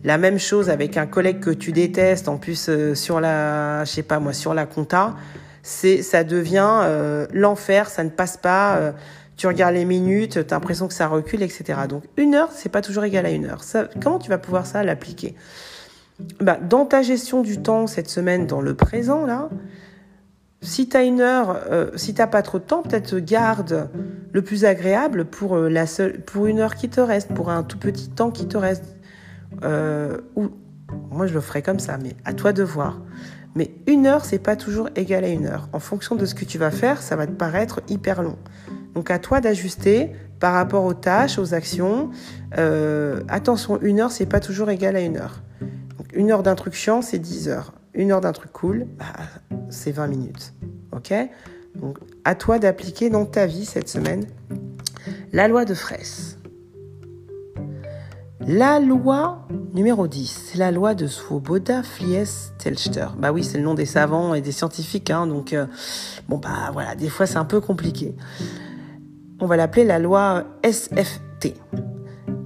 La 0.05 0.17
même 0.17 0.39
chose 0.39 0.71
avec 0.71 0.97
un 0.97 1.07
collègue 1.07 1.41
que 1.41 1.51
tu 1.51 1.73
détestes, 1.73 2.29
en 2.29 2.39
plus 2.39 2.71
euh, 2.71 2.95
sur 2.95 3.21
la, 3.21 3.85
je 3.85 3.91
sais 3.91 4.03
pas 4.03 4.21
moi, 4.21 4.33
sur 4.33 4.55
la 4.55 4.65
compta 4.65 5.17
c'est 5.67 6.01
ça 6.03 6.23
devient 6.23 6.83
euh, 6.85 7.27
l'enfer, 7.33 7.91
ça 7.91 8.05
ne 8.05 8.09
passe 8.09 8.37
pas. 8.37 8.77
Euh, 8.77 8.93
tu 9.37 9.49
regardes 9.49 9.75
les 9.75 9.85
minutes, 9.85 10.47
tu 10.47 10.55
as 10.55 10.57
l'impression 10.57 10.87
que 10.87 10.95
ça 10.95 11.09
recule, 11.09 11.43
etc. 11.43 11.81
Donc 11.89 12.05
une 12.17 12.37
heure, 12.37 12.51
c'est 12.53 12.69
pas 12.69 12.83
toujours 12.83 13.03
égal 13.03 13.27
à 13.27 13.31
une 13.31 13.47
heure. 13.47 13.63
Comment 14.01 14.21
tu 14.21 14.31
vas 14.31 14.39
pouvoir 14.39 14.65
ça 14.65 14.85
l'appliquer? 14.85 15.35
Bah, 16.41 16.57
Dans 16.57 16.87
ta 16.87 17.03
gestion 17.03 17.43
du 17.43 17.59
temps 17.59 17.89
cette 17.89 18.09
semaine, 18.09 18.47
dans 18.47 18.61
le 18.61 18.75
présent, 18.75 19.27
là, 19.27 19.49
si 20.63 20.89
tu 20.89 20.97
as 20.97 21.03
une 21.03 21.21
heure, 21.21 21.61
euh, 21.69 21.91
si 21.97 22.15
t'as 22.15 22.29
pas 22.29 22.43
trop 22.43 22.61
de 22.61 22.65
temps, 22.65 22.83
peut-être 22.83 23.19
garde 23.19 23.91
le 24.33 24.43
plus 24.43 24.65
agréable 24.65 25.25
pour, 25.25 25.57
la 25.57 25.89
seule, 25.89 26.21
pour 26.21 26.47
une 26.47 26.61
heure 26.61 26.77
qui 26.77 26.89
te 26.89 27.01
reste, 27.01 27.35
pour 27.35 27.51
un 27.51 27.65
tout 27.65 27.79
petit 27.79 28.09
temps 28.09 28.31
qui 28.31 28.47
te 28.47 28.57
reste. 28.57 28.85
ou, 29.65 30.49
moi, 31.11 31.27
je 31.27 31.35
le 31.35 31.41
ferai 31.41 31.63
comme 31.63 31.81
ça, 31.81 31.99
mais 32.01 32.15
à 32.25 32.35
toi 32.35 32.53
de 32.53 32.63
voir. 32.63 33.01
Mais 33.57 33.71
une 33.87 34.07
heure, 34.07 34.25
c'est 34.25 34.39
pas 34.39 34.55
toujours 34.55 34.91
égal 34.95 35.25
à 35.25 35.29
une 35.29 35.47
heure. 35.47 35.69
En 35.73 35.81
fonction 35.81 36.15
de 36.15 36.27
ce 36.27 36.35
que 36.35 36.45
tu 36.45 36.59
vas 36.59 36.71
faire, 36.71 37.03
ça 37.03 37.17
va 37.17 37.27
te 37.27 37.33
paraître 37.33 37.81
hyper 37.89 38.23
long. 38.23 38.37
Donc 38.95 39.11
à 39.11 39.19
toi 39.19 39.41
d'ajuster 39.41 40.13
par 40.39 40.53
rapport 40.53 40.85
aux 40.85 40.95
tâches, 40.95 41.39
aux 41.39 41.55
actions. 41.55 42.11
Euh, 42.59 43.23
attention, 43.29 43.81
une 43.81 44.01
heure, 44.01 44.13
c'est 44.13 44.27
pas 44.27 44.41
toujours 44.41 44.69
égal 44.69 44.95
à 44.95 45.01
une 45.01 45.17
heure. 45.17 45.43
Une 46.13 46.31
heure 46.31 46.43
d'un 46.43 46.55
truc 46.55 46.75
chiant, 46.75 47.01
c'est 47.01 47.19
10 47.19 47.49
heures. 47.49 47.73
Une 47.95 48.13
heure 48.13 48.21
d'un 48.21 48.33
truc 48.33 48.53
cool, 48.53 48.87
bah, 48.99 49.07
c'est 49.71 49.91
20 49.91 50.07
minutes. 50.07 50.53
Ok? 50.93 51.15
Donc 51.75 51.99
à 52.25 52.35
toi 52.35 52.59
d'appliquer 52.59 53.09
dans 53.09 53.25
ta 53.25 53.47
vie 53.47 53.65
cette 53.65 53.89
semaine 53.89 54.27
la 55.33 55.49
loi 55.49 55.65
de 55.65 55.75
Fraisse. 55.75 56.36
La 58.49 58.79
loi 58.79 59.45
Numéro 59.75 60.07
10, 60.07 60.51
c'est 60.53 60.59
la 60.59 60.71
loi 60.71 60.95
de 60.95 61.09
Swoboda 61.09 61.83
Flies 61.83 62.53
Telster. 62.59 63.09
Bah 63.19 63.33
oui, 63.33 63.43
c'est 63.43 63.59
le 63.59 63.65
nom 63.65 63.75
des 63.75 63.87
savants 63.87 64.35
et 64.35 64.41
des 64.41 64.53
scientifiques, 64.53 65.11
hein, 65.11 65.27
donc 65.27 65.53
euh, 65.53 65.67
bon 66.29 66.39
bah 66.39 66.71
voilà, 66.73 66.95
des 66.95 67.09
fois 67.09 67.27
c'est 67.27 67.39
un 67.39 67.45
peu 67.45 67.61
compliqué. 67.61 68.15
On 69.41 69.47
va 69.47 69.57
l'appeler 69.57 69.85
la 69.85 69.99
loi 69.99 70.45
SFT. 70.63 71.55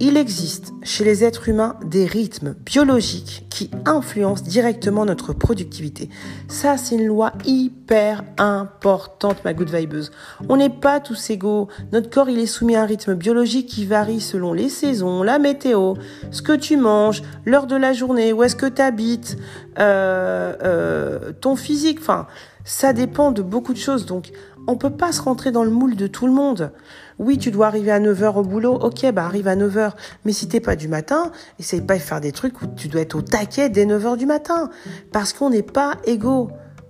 Il 0.03 0.17
existe 0.17 0.73
chez 0.81 1.03
les 1.03 1.23
êtres 1.23 1.47
humains 1.47 1.75
des 1.85 2.07
rythmes 2.07 2.55
biologiques 2.65 3.45
qui 3.51 3.69
influencent 3.85 4.43
directement 4.43 5.05
notre 5.05 5.31
productivité. 5.31 6.09
Ça, 6.47 6.75
c'est 6.77 6.95
une 6.95 7.05
loi 7.05 7.33
hyper 7.45 8.23
importante, 8.39 9.45
ma 9.45 9.53
good 9.53 9.69
vibeuse. 9.69 10.09
On 10.49 10.57
n'est 10.57 10.71
pas 10.71 11.01
tous 11.01 11.29
égaux. 11.29 11.67
Notre 11.91 12.09
corps, 12.09 12.29
il 12.29 12.39
est 12.39 12.47
soumis 12.47 12.75
à 12.75 12.81
un 12.81 12.85
rythme 12.87 13.13
biologique 13.13 13.67
qui 13.67 13.85
varie 13.85 14.21
selon 14.21 14.53
les 14.53 14.69
saisons, 14.69 15.21
la 15.21 15.37
météo, 15.37 15.93
ce 16.31 16.41
que 16.41 16.53
tu 16.53 16.77
manges, 16.77 17.21
l'heure 17.45 17.67
de 17.67 17.75
la 17.75 17.93
journée, 17.93 18.33
où 18.33 18.41
est-ce 18.41 18.55
que 18.55 18.65
tu 18.65 18.81
habites, 18.81 19.37
euh, 19.77 20.55
euh, 20.63 21.31
ton 21.41 21.55
physique. 21.55 21.99
Enfin, 22.01 22.25
ça 22.65 22.93
dépend 22.93 23.31
de 23.31 23.43
beaucoup 23.43 23.73
de 23.73 23.77
choses. 23.77 24.07
Donc, 24.07 24.31
on 24.67 24.77
peut 24.77 24.89
pas 24.89 25.11
se 25.11 25.21
rentrer 25.21 25.51
dans 25.51 25.63
le 25.63 25.69
moule 25.71 25.95
de 25.95 26.07
tout 26.07 26.25
le 26.25 26.33
monde. 26.33 26.71
Oui, 27.21 27.37
tu 27.37 27.51
dois 27.51 27.67
arriver 27.67 27.91
à 27.91 27.99
9h 27.99 28.35
au 28.35 28.41
boulot. 28.41 28.73
Ok, 28.73 29.05
bah 29.13 29.25
arrive 29.25 29.47
à 29.47 29.55
9h. 29.55 29.91
Mais 30.25 30.33
si 30.33 30.47
t'es 30.47 30.59
pas 30.59 30.75
du 30.75 30.87
matin, 30.87 31.31
essaye 31.59 31.81
pas 31.81 31.93
de 31.93 32.01
faire 32.01 32.19
des 32.19 32.31
trucs 32.31 32.59
où 32.63 32.65
tu 32.65 32.87
dois 32.87 33.01
être 33.01 33.13
au 33.13 33.21
taquet 33.21 33.69
dès 33.69 33.85
9h 33.85 34.17
du 34.17 34.25
matin. 34.25 34.71
Parce 35.11 35.31
qu'on 35.31 35.51
n'est 35.51 35.61
pas 35.61 35.97
égaux. 36.05 36.49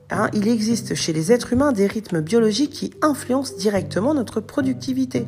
Hein, 0.10 0.30
il 0.34 0.48
existe 0.48 0.96
chez 0.96 1.12
les 1.12 1.34
êtres 1.34 1.52
humains 1.52 1.74
des 1.74 1.86
rythmes 1.86 2.22
biologiques 2.22 2.72
qui 2.72 2.94
influencent 3.02 3.56
directement 3.58 4.14
notre 4.14 4.40
productivité. 4.40 5.28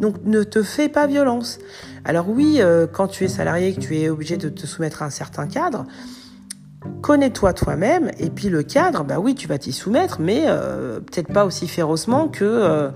Donc 0.00 0.16
ne 0.24 0.42
te 0.42 0.62
fais 0.62 0.88
pas 0.88 1.06
violence. 1.06 1.58
Alors 2.06 2.30
oui, 2.30 2.56
euh, 2.60 2.86
quand 2.86 3.08
tu 3.08 3.24
es 3.24 3.28
salarié, 3.28 3.74
que 3.74 3.80
tu 3.80 3.98
es 3.98 4.08
obligé 4.08 4.38
de 4.38 4.48
te 4.48 4.66
soumettre 4.66 5.02
à 5.02 5.06
un 5.06 5.10
certain 5.10 5.46
cadre, 5.46 5.84
connais-toi 7.02 7.52
toi-même 7.52 8.10
et 8.18 8.30
puis 8.30 8.48
le 8.48 8.62
cadre, 8.62 9.02
bah 9.04 9.18
oui, 9.18 9.34
tu 9.34 9.48
vas 9.48 9.58
t'y 9.58 9.72
soumettre, 9.72 10.20
mais 10.20 10.44
euh, 10.46 11.00
peut-être 11.00 11.32
pas 11.32 11.44
aussi 11.44 11.66
férocement 11.66 12.28
que 12.28 12.44
euh, 12.44 12.90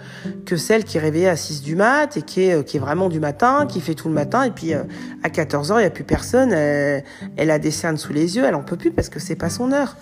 que 0.46 0.56
celle 0.56 0.84
qui 0.84 0.98
est 0.98 1.00
réveillée 1.00 1.28
à 1.28 1.36
6 1.36 1.62
du 1.62 1.74
mat 1.74 2.16
et 2.16 2.22
qui 2.22 2.42
est 2.42 2.54
euh, 2.54 2.62
qui 2.62 2.76
est 2.76 2.80
vraiment 2.80 3.08
du 3.08 3.20
matin, 3.20 3.66
qui 3.66 3.80
fait 3.80 3.94
tout 3.94 4.08
le 4.08 4.14
matin 4.14 4.44
et 4.44 4.50
puis 4.50 4.72
à 4.74 5.30
14 5.30 5.72
heures 5.72 5.80
il 5.80 5.84
y 5.84 5.86
a 5.86 5.90
plus 5.90 6.04
personne, 6.04 6.52
elle, 6.52 7.50
a 7.50 7.58
des 7.58 7.70
cernes 7.70 7.96
sous 7.96 8.12
les 8.12 8.36
yeux, 8.36 8.44
elle 8.44 8.54
en 8.54 8.62
peut 8.62 8.76
plus 8.76 8.92
parce 8.92 9.08
que 9.08 9.18
c'est 9.18 9.36
pas 9.36 9.50
son 9.50 9.72
heure. 9.72 9.96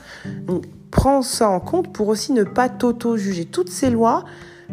Donc 0.47 0.65
prends 0.91 1.23
ça 1.23 1.49
en 1.49 1.61
compte 1.61 1.93
pour 1.93 2.09
aussi 2.09 2.33
ne 2.33 2.45
pas 2.45 2.69
t'auto-juger. 2.69 3.47
Toutes 3.47 3.71
ces 3.71 3.91
lois, 3.91 4.25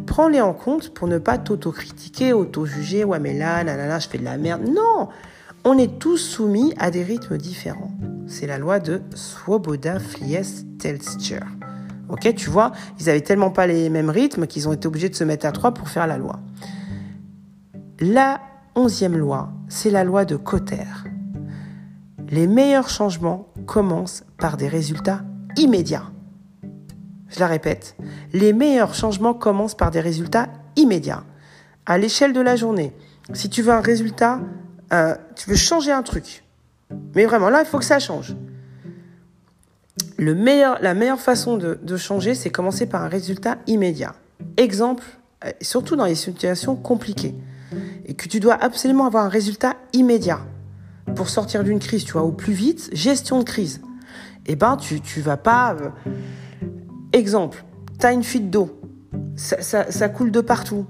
prends-les 0.06 0.42
en 0.42 0.54
compte 0.54 0.94
pour 0.94 1.08
ne 1.08 1.18
pas 1.18 1.38
t'auto-critiquer, 1.38 2.34
auto-juger. 2.34 3.04
Ouais 3.04 3.20
mais 3.20 3.34
là, 3.34 3.64
là, 3.64 3.78
là, 3.78 3.88
là, 3.88 4.00
je 4.00 4.08
fais 4.10 4.18
de 4.18 4.26
la 4.26 4.38
merde. 4.38 4.64
Non, 4.68 5.10
on 5.68 5.78
est 5.78 6.00
tous 6.00 6.18
soumis 6.18 6.74
à 6.78 6.92
des 6.92 7.04
rythmes 7.04 7.38
différents. 7.38 7.92
C'est 8.26 8.48
la 8.48 8.58
loi 8.58 8.80
de 8.80 9.02
Swoboda 9.14 10.00
Flies 10.00 10.66
Telster. 10.80 11.42
Ok, 12.08 12.34
tu 12.36 12.50
vois, 12.50 12.72
ils 13.02 13.10
avaient 13.10 13.20
tellement 13.20 13.50
pas 13.50 13.68
les 13.68 13.90
mêmes 13.90 14.10
rythmes 14.10 14.48
qu'ils 14.48 14.70
ont 14.70 14.72
été 14.72 14.88
obligés 14.88 15.10
de 15.10 15.16
se 15.16 15.26
mettre 15.26 15.46
à 15.46 15.52
trois 15.52 15.74
pour 15.74 15.90
faire 15.90 16.08
la 16.08 16.18
loi. 16.18 16.40
La 18.00 18.40
onzième 18.76 19.18
loi, 19.18 19.50
c'est 19.68 19.90
la 19.90 20.06
loi 20.06 20.24
de 20.24 20.38
Cotter. 20.38 20.88
Les 22.30 22.48
meilleurs 22.48 22.88
changements 22.88 23.50
commencent 23.66 24.24
par 24.38 24.56
des 24.56 24.70
résultats 24.70 25.26
immédiats. 25.58 26.12
Je 27.28 27.42
la 27.42 27.48
répète, 27.48 27.98
les 28.32 28.54
meilleurs 28.54 28.94
changements 28.94 29.34
commencent 29.34 29.76
par 29.76 29.92
des 29.92 30.00
résultats 30.00 30.48
immédiats. 30.78 31.26
À 31.86 31.98
l'échelle 31.98 32.32
de 32.32 32.40
la 32.40 32.56
journée, 32.56 32.94
si 33.34 33.50
tu 33.50 33.62
veux 33.62 33.74
un 33.74 33.82
résultat 33.82 34.40
euh, 34.94 35.16
tu 35.36 35.50
veux 35.50 35.56
changer 35.56 35.92
un 35.92 36.04
truc. 36.04 36.44
Mais 37.16 37.26
vraiment, 37.26 37.50
là, 37.50 37.62
il 37.62 37.66
faut 37.66 37.80
que 37.80 37.86
ça 37.86 38.00
change. 38.00 38.36
La 40.18 40.34
meilleure 40.94 41.20
façon 41.20 41.58
de, 41.58 41.98
changer, 41.98 42.34
c'est 42.34 42.50
commencer 42.50 42.86
par 42.86 43.04
un 43.04 43.08
résultat 43.08 43.58
immédiat. 43.68 44.16
Exemple, 44.58 45.04
euh, 45.46 45.52
surtout 45.62 45.96
dans 45.96 46.06
les 46.06 46.16
situations 46.16 46.76
compliquées, 46.76 47.36
et 48.06 48.14
que 48.14 48.28
tu 48.28 48.40
dois 48.40 48.56
absolument 48.56 49.06
avoir 49.06 49.26
un 49.26 49.30
résultat 49.30 49.76
immédiat 49.94 50.40
pour 51.16 51.30
sortir 51.30 51.64
d'une 51.64 51.80
crise, 51.80 52.06
tu 52.06 52.14
vois, 52.14 52.24
au 52.24 52.32
plus 52.32 52.54
vite, 52.54 52.90
gestion 52.94 53.40
de 53.40 53.44
crise. 53.44 53.82
Eh 54.46 54.56
ben, 54.56 54.78
tu, 54.78 55.02
tu 55.02 55.22
vas 55.22 55.38
pas. 55.38 55.76
Euh, 55.76 55.90
exemple, 57.12 57.64
tu 58.00 58.06
as 58.06 58.14
une 58.14 58.24
fuite 58.24 58.50
d'eau, 58.50 58.80
ça 59.36 60.10
coule 60.10 60.32
de 60.32 60.42
partout. 60.42 60.86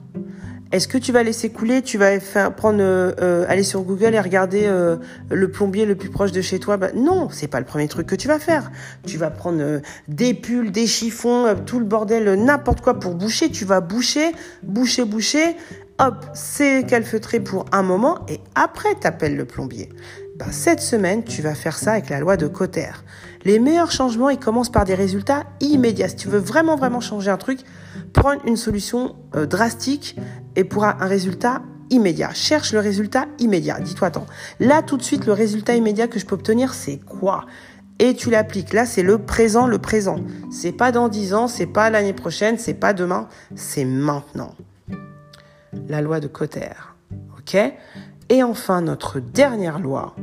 Est-ce 0.72 0.90
que 0.90 0.98
tu 0.98 1.14
vas 1.14 1.24
laisser 1.24 1.50
couler 1.50 1.82
Tu 1.82 1.98
vas 1.98 2.20
faire 2.20 2.54
prendre, 2.54 2.82
euh, 2.82 3.14
euh, 3.22 3.46
aller 3.48 3.64
sur 3.64 3.84
Google 3.84 4.14
et 4.16 4.20
regarder 4.20 4.64
euh, 4.66 4.98
le 5.30 5.50
plombier 5.50 5.86
le 5.86 5.96
plus 5.96 6.10
proche 6.10 6.34
de 6.34 6.42
chez 6.42 6.60
toi? 6.60 6.76
Bah, 6.76 6.90
Non, 6.94 7.30
c'est 7.32 7.48
pas 7.48 7.60
le 7.60 7.66
premier 7.66 7.88
truc 7.88 8.08
que 8.08 8.16
tu 8.16 8.28
vas 8.28 8.40
faire. 8.40 8.72
Tu 9.06 9.18
vas 9.18 9.30
prendre 9.30 9.82
des 10.10 10.34
pulls, 10.34 10.72
des 10.72 10.88
chiffons, 10.88 11.56
tout 11.66 11.80
le 11.80 11.86
bordel, 11.86 12.34
n'importe 12.34 12.82
quoi 12.82 13.00
pour 13.00 13.16
boucher. 13.16 13.50
Tu 13.50 13.64
vas 13.64 13.80
boucher, 13.80 14.34
boucher, 14.64 15.06
boucher. 15.06 15.56
Hop, 16.00 16.26
c'est 16.34 16.86
calfeutré 16.86 17.40
pour 17.40 17.66
un 17.72 17.82
moment 17.82 18.20
et 18.28 18.40
après 18.54 18.94
t'appelles 18.96 19.36
le 19.36 19.46
plombier. 19.46 19.90
Bah, 20.36 20.46
cette 20.52 20.82
semaine, 20.82 21.24
tu 21.24 21.42
vas 21.42 21.56
faire 21.56 21.78
ça 21.78 21.94
avec 21.94 22.10
la 22.10 22.20
loi 22.20 22.38
de 22.38 22.46
Cotter. 22.46 22.92
Les 23.46 23.58
meilleurs 23.58 23.92
changements, 23.92 24.30
ils 24.30 24.38
commencent 24.38 24.72
par 24.72 24.86
des 24.86 24.94
résultats 24.94 25.46
immédiats. 25.62 26.10
Si 26.10 26.16
tu 26.18 26.28
veux 26.28 26.38
vraiment, 26.38 26.76
vraiment 26.76 27.00
changer 27.00 27.32
un 27.32 27.38
truc, 27.38 27.62
prends 28.14 28.42
une 28.46 28.58
solution 28.58 29.16
drastique 29.34 30.18
et 30.56 30.64
pour 30.64 30.86
un 30.86 30.94
résultat 30.94 31.62
immédiat. 31.90 32.34
Cherche 32.34 32.74
le 32.74 32.80
résultat 32.80 33.26
immédiat. 33.40 33.80
Dis-toi, 33.80 34.10
attends, 34.10 34.26
là 34.60 34.82
tout 34.82 34.98
de 34.98 35.04
suite, 35.04 35.26
le 35.26 35.34
résultat 35.34 35.76
immédiat 35.76 36.08
que 36.08 36.20
je 36.20 36.26
peux 36.26 36.36
obtenir, 36.36 36.74
c'est 36.74 36.98
quoi? 36.98 37.46
Et 38.00 38.14
tu 38.14 38.30
l'appliques. 38.30 38.74
Là, 38.74 38.86
c'est 38.86 39.04
le 39.04 39.18
présent, 39.18 39.66
le 39.66 39.80
présent. 39.80 40.20
C'est 40.52 40.72
pas 40.72 40.92
dans 40.92 41.08
dix 41.08 41.34
ans, 41.34 41.48
c'est 41.48 41.66
pas 41.66 41.90
l'année 41.90 42.14
prochaine, 42.14 42.58
c'est 42.60 42.76
pas 42.76 42.94
demain, 42.94 43.28
c'est 43.56 43.86
maintenant. 43.86 44.54
La 45.88 46.02
loi 46.02 46.20
de 46.20 46.28
Cotter. 46.28 46.70
OK? 47.38 47.58
Et 48.30 48.44
enfin, 48.44 48.82
notre 48.82 49.20
dernière 49.20 49.80
loi, 49.80 50.16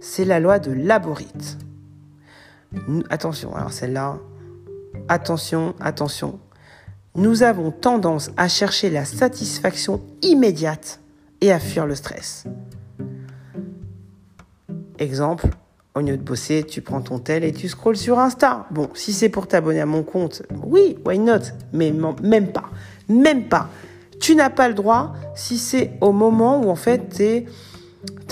c'est 0.00 0.24
la 0.24 0.40
loi 0.40 0.58
de 0.58 0.72
Laborite. 0.72 1.58
Attention, 3.08 3.54
alors 3.54 3.72
celle-là, 3.72 4.18
attention, 5.08 5.74
attention 5.80 6.40
nous 7.14 7.42
avons 7.42 7.70
tendance 7.70 8.30
à 8.36 8.48
chercher 8.48 8.90
la 8.90 9.04
satisfaction 9.04 10.00
immédiate 10.22 11.00
et 11.40 11.52
à 11.52 11.58
fuir 11.58 11.86
le 11.86 11.94
stress. 11.94 12.44
Exemple, 14.98 15.48
au 15.94 16.00
lieu 16.00 16.16
de 16.16 16.22
bosser, 16.22 16.64
tu 16.64 16.80
prends 16.80 17.02
ton 17.02 17.18
tel 17.18 17.44
et 17.44 17.52
tu 17.52 17.68
scrolles 17.68 17.96
sur 17.96 18.18
Insta. 18.18 18.66
Bon, 18.70 18.88
si 18.94 19.12
c'est 19.12 19.28
pour 19.28 19.46
t'abonner 19.46 19.80
à 19.80 19.86
mon 19.86 20.02
compte, 20.02 20.42
oui, 20.64 20.96
why 21.04 21.18
not? 21.18 21.40
Mais 21.72 21.92
même 22.22 22.52
pas. 22.52 22.70
Même 23.08 23.48
pas. 23.48 23.68
Tu 24.20 24.34
n'as 24.34 24.50
pas 24.50 24.68
le 24.68 24.74
droit 24.74 25.14
si 25.34 25.58
c'est 25.58 25.92
au 26.00 26.12
moment 26.12 26.62
où 26.62 26.70
en 26.70 26.76
fait 26.76 27.08
tu 27.16 27.22
es 27.22 27.46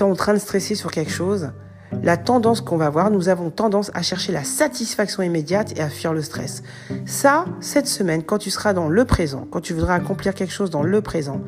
en 0.00 0.14
train 0.14 0.32
de 0.32 0.38
stresser 0.38 0.74
sur 0.74 0.90
quelque 0.90 1.10
chose 1.10 1.50
la 2.02 2.16
tendance 2.16 2.60
qu'on 2.60 2.76
va 2.76 2.90
voir, 2.90 3.10
nous 3.10 3.28
avons 3.28 3.50
tendance 3.50 3.90
à 3.94 4.02
chercher 4.02 4.32
la 4.32 4.44
satisfaction 4.44 5.22
immédiate 5.22 5.76
et 5.76 5.80
à 5.80 5.88
fuir 5.88 6.12
le 6.12 6.22
stress. 6.22 6.62
Ça, 7.06 7.44
cette 7.60 7.86
semaine, 7.86 8.22
quand 8.22 8.38
tu 8.38 8.50
seras 8.50 8.72
dans 8.72 8.88
le 8.88 9.04
présent, 9.04 9.46
quand 9.50 9.60
tu 9.60 9.74
voudras 9.74 9.94
accomplir 9.94 10.34
quelque 10.34 10.52
chose 10.52 10.70
dans 10.70 10.82
le 10.82 11.00
présent, 11.00 11.40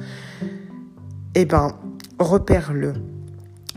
eh 1.35 1.45
ben, 1.45 1.77
repère-le. 2.19 2.95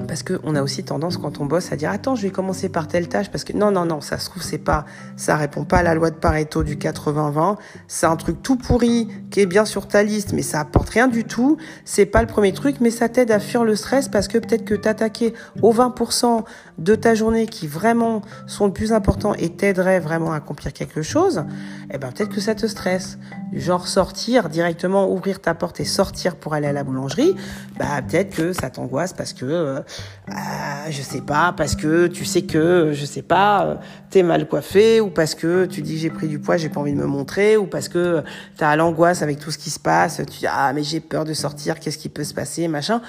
Parce 0.08 0.24
qu'on 0.24 0.56
a 0.56 0.62
aussi 0.62 0.84
tendance 0.84 1.16
quand 1.16 1.40
on 1.40 1.46
bosse 1.46 1.72
à 1.72 1.78
dire 1.78 1.90
attends 1.90 2.16
je 2.16 2.24
vais 2.24 2.30
commencer 2.30 2.68
par 2.68 2.88
telle 2.88 3.08
tâche 3.08 3.30
parce 3.32 3.46
que 3.46 3.54
non 3.54 3.72
non 3.72 3.86
non 3.86 4.02
ça 4.02 4.18
se 4.18 4.30
trouve 4.30 4.44
c'est 4.44 4.58
pas 4.58 4.86
ça 5.16 5.38
répond 5.38 5.64
pas 5.64 5.78
à 5.78 5.84
la 5.84 5.96
loi 5.96 6.10
de 6.10 6.18
Pareto 6.18 6.64
du 6.64 6.76
80-20 6.76 7.56
c'est 7.88 8.06
un 8.06 8.18
truc 8.18 8.42
tout 8.44 8.58
pourri 8.58 9.08
qui 9.32 9.40
est 9.40 9.46
bien 9.46 9.64
sur 9.64 9.88
ta 9.88 10.04
liste 10.04 10.34
mais 10.34 10.42
ça 10.42 10.60
apporte 10.60 10.90
rien 10.90 11.08
du 11.08 11.24
tout. 11.24 11.58
C'est 11.86 12.06
pas 12.06 12.22
le 12.22 12.28
premier 12.28 12.52
truc 12.52 12.78
mais 12.82 12.90
ça 12.90 13.08
t'aide 13.08 13.32
à 13.32 13.40
fuir 13.40 13.64
le 13.64 13.76
stress 13.76 14.10
parce 14.10 14.28
que 14.28 14.38
peut-être 14.38 14.66
que 14.66 14.76
t'attaquer 14.76 15.34
aux 15.62 15.74
20% 15.74 16.44
de 16.78 16.96
ta 16.96 17.16
journée 17.16 17.48
qui 17.48 17.68
vraiment 17.68 18.22
sont 18.48 18.68
le 18.68 18.74
plus 18.74 18.94
important 18.94 19.34
et 19.34 19.50
t'aiderait 19.50 20.00
vraiment 20.00 20.34
à 20.34 20.38
accomplir 20.38 20.74
quelque 20.74 21.02
chose 21.02 21.44
eh 21.94 21.98
ben 21.98 22.12
peut-être 22.12 22.30
que 22.30 22.42
ça 22.42 22.56
te 22.56 22.66
stresse 22.68 23.18
genre 23.54 23.88
sortir 23.88 24.50
directement 24.50 25.12
ouvrir 25.12 25.42
ta 25.42 25.54
porte 25.54 25.80
et 25.80 25.86
sortir 25.86 26.36
pour 26.36 26.54
aller 26.54 26.68
à 26.68 26.74
la 26.74 26.84
boulangerie 26.84 27.36
bah 27.80 28.02
peut-être 28.08 28.36
que 28.36 28.54
ça 28.54 28.70
t'angoisse 28.70 29.14
parce 29.14 29.34
que 29.34 29.46
euh, 29.46 29.80
ah, 30.32 30.90
je 30.90 31.02
sais 31.02 31.22
pas, 31.22 31.54
parce 31.56 31.76
que 31.76 32.08
tu 32.08 32.26
sais 32.26 32.44
que, 32.44 32.92
je 32.94 33.06
sais 33.06 33.22
pas, 33.22 33.66
euh, 33.66 33.76
t'es 34.10 34.24
mal 34.24 34.48
coiffé, 34.48 35.00
ou 35.00 35.10
parce 35.10 35.36
que 35.36 35.66
tu 35.66 35.82
dis 35.82 35.98
j'ai 35.98 36.10
pris 36.10 36.28
du 36.28 36.40
poids, 36.40 36.58
j'ai 36.58 36.70
pas 36.70 36.80
envie 36.80 36.94
de 36.94 36.98
me 36.98 37.06
montrer, 37.06 37.58
ou 37.58 37.68
parce 37.68 37.90
que 37.90 38.24
t'as 38.58 38.76
l'angoisse 38.76 39.22
avec 39.22 39.40
tout 39.40 39.52
ce 39.52 39.58
qui 39.58 39.70
se 39.70 39.80
passe, 39.80 40.22
tu 40.32 40.40
dis 40.40 40.48
ah 40.48 40.72
mais 40.74 40.84
j'ai 40.84 41.00
peur 41.00 41.26
de 41.26 41.34
sortir, 41.34 41.80
qu'est-ce 41.80 41.98
qui 41.98 42.10
peut 42.10 42.24
se 42.24 42.34
passer, 42.34 42.68
machin. 42.68 43.02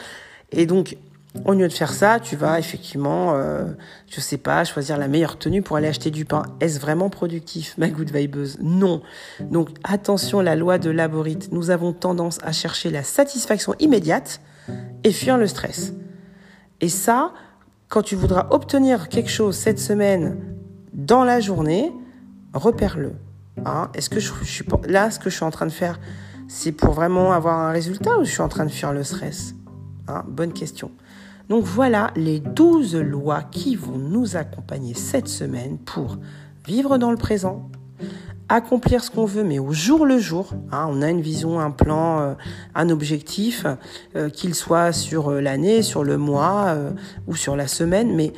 Et 0.52 0.66
donc 0.66 0.96
au 1.44 1.52
lieu 1.52 1.68
de 1.68 1.72
faire 1.72 1.92
ça, 1.92 2.20
tu 2.20 2.36
vas 2.36 2.58
effectivement, 2.58 3.34
euh, 3.34 3.64
je 4.08 4.20
sais 4.20 4.36
pas, 4.36 4.64
choisir 4.64 4.98
la 4.98 5.08
meilleure 5.08 5.38
tenue 5.38 5.62
pour 5.62 5.76
aller 5.76 5.88
acheter 5.88 6.10
du 6.10 6.24
pain. 6.24 6.42
Est-ce 6.60 6.80
vraiment 6.80 7.10
productif, 7.10 7.74
ma 7.78 7.88
good 7.88 8.10
vibeuse? 8.10 8.58
Non. 8.60 9.02
Donc 9.40 9.70
attention, 9.84 10.40
la 10.40 10.56
loi 10.56 10.78
de 10.78 10.90
Laborite. 10.90 11.52
Nous 11.52 11.70
avons 11.70 11.92
tendance 11.92 12.38
à 12.42 12.52
chercher 12.52 12.90
la 12.90 13.02
satisfaction 13.02 13.74
immédiate 13.78 14.40
et 15.04 15.12
fuir 15.12 15.38
le 15.38 15.46
stress. 15.46 15.92
Et 16.80 16.88
ça, 16.88 17.32
quand 17.88 18.02
tu 18.02 18.16
voudras 18.16 18.48
obtenir 18.50 19.08
quelque 19.08 19.30
chose 19.30 19.56
cette 19.56 19.78
semaine 19.78 20.36
dans 20.92 21.24
la 21.24 21.40
journée, 21.40 21.92
repère-le. 22.52 23.12
Hein? 23.64 23.90
Est-ce 23.94 24.10
que 24.10 24.18
là, 24.88 25.10
ce 25.10 25.18
que 25.18 25.30
je 25.30 25.36
suis 25.36 25.44
en 25.44 25.50
train 25.50 25.66
de 25.66 25.72
faire, 25.72 26.00
c'est 26.48 26.72
pour 26.72 26.92
vraiment 26.92 27.32
avoir 27.32 27.58
un 27.58 27.70
résultat 27.70 28.18
ou 28.18 28.24
je 28.24 28.30
suis 28.30 28.42
en 28.42 28.48
train 28.48 28.64
de 28.64 28.70
fuir 28.70 28.92
le 28.92 29.04
stress? 29.04 29.54
Hein, 30.08 30.24
Bonne 30.28 30.52
question. 30.52 30.90
Donc 31.48 31.64
voilà 31.64 32.10
les 32.16 32.40
12 32.40 32.96
lois 32.96 33.42
qui 33.42 33.76
vont 33.76 33.98
nous 33.98 34.36
accompagner 34.36 34.94
cette 34.94 35.28
semaine 35.28 35.78
pour 35.78 36.18
vivre 36.66 36.98
dans 36.98 37.12
le 37.12 37.16
présent, 37.16 37.70
accomplir 38.48 39.04
ce 39.04 39.10
qu'on 39.10 39.26
veut, 39.26 39.44
mais 39.44 39.60
au 39.60 39.72
jour 39.72 40.06
le 40.06 40.18
jour. 40.18 40.50
Hein, 40.72 40.88
on 40.90 41.02
a 41.02 41.10
une 41.10 41.20
vision, 41.20 41.60
un 41.60 41.70
plan, 41.70 42.20
euh, 42.20 42.34
un 42.74 42.90
objectif, 42.90 43.64
euh, 44.16 44.28
qu'il 44.28 44.54
soit 44.56 44.92
sur 44.92 45.30
euh, 45.30 45.40
l'année, 45.40 45.82
sur 45.82 46.02
le 46.02 46.16
mois 46.16 46.76
ou 47.28 47.36
sur 47.36 47.54
la 47.54 47.68
semaine, 47.68 48.14
mais 48.14 48.32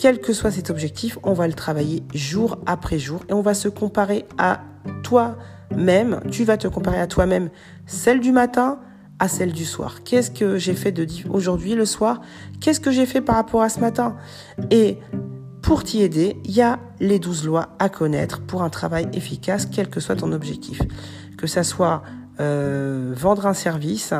quel 0.00 0.20
que 0.20 0.32
soit 0.32 0.50
cet 0.50 0.70
objectif, 0.70 1.18
on 1.24 1.32
va 1.32 1.48
le 1.48 1.54
travailler 1.54 2.02
jour 2.14 2.58
après 2.66 2.98
jour 2.98 3.20
et 3.28 3.32
on 3.32 3.42
va 3.42 3.52
se 3.52 3.68
comparer 3.68 4.24
à 4.38 4.60
toi-même. 5.02 6.20
Tu 6.30 6.44
vas 6.44 6.56
te 6.56 6.68
comparer 6.68 7.00
à 7.00 7.06
toi-même, 7.06 7.50
celle 7.86 8.20
du 8.20 8.32
matin 8.32 8.78
à 9.18 9.28
celle 9.28 9.52
du 9.52 9.64
soir. 9.64 10.02
Qu'est-ce 10.04 10.30
que 10.30 10.58
j'ai 10.58 10.74
fait 10.74 10.92
de 10.92 11.06
aujourd'hui 11.30 11.74
le 11.74 11.84
soir? 11.84 12.20
Qu'est-ce 12.60 12.80
que 12.80 12.90
j'ai 12.90 13.06
fait 13.06 13.20
par 13.20 13.36
rapport 13.36 13.62
à 13.62 13.68
ce 13.68 13.80
matin? 13.80 14.16
Et 14.70 14.98
pour 15.62 15.84
t'y 15.84 16.02
aider, 16.02 16.36
il 16.44 16.52
y 16.52 16.62
a 16.62 16.78
les 17.00 17.18
12 17.18 17.44
lois 17.44 17.70
à 17.78 17.88
connaître 17.88 18.40
pour 18.40 18.62
un 18.62 18.70
travail 18.70 19.08
efficace, 19.12 19.66
quel 19.66 19.88
que 19.88 20.00
soit 20.00 20.16
ton 20.16 20.32
objectif. 20.32 20.80
Que 21.36 21.46
ça 21.46 21.62
soit 21.62 22.02
euh, 22.40 23.12
vendre 23.16 23.46
un 23.46 23.54
service, 23.54 24.14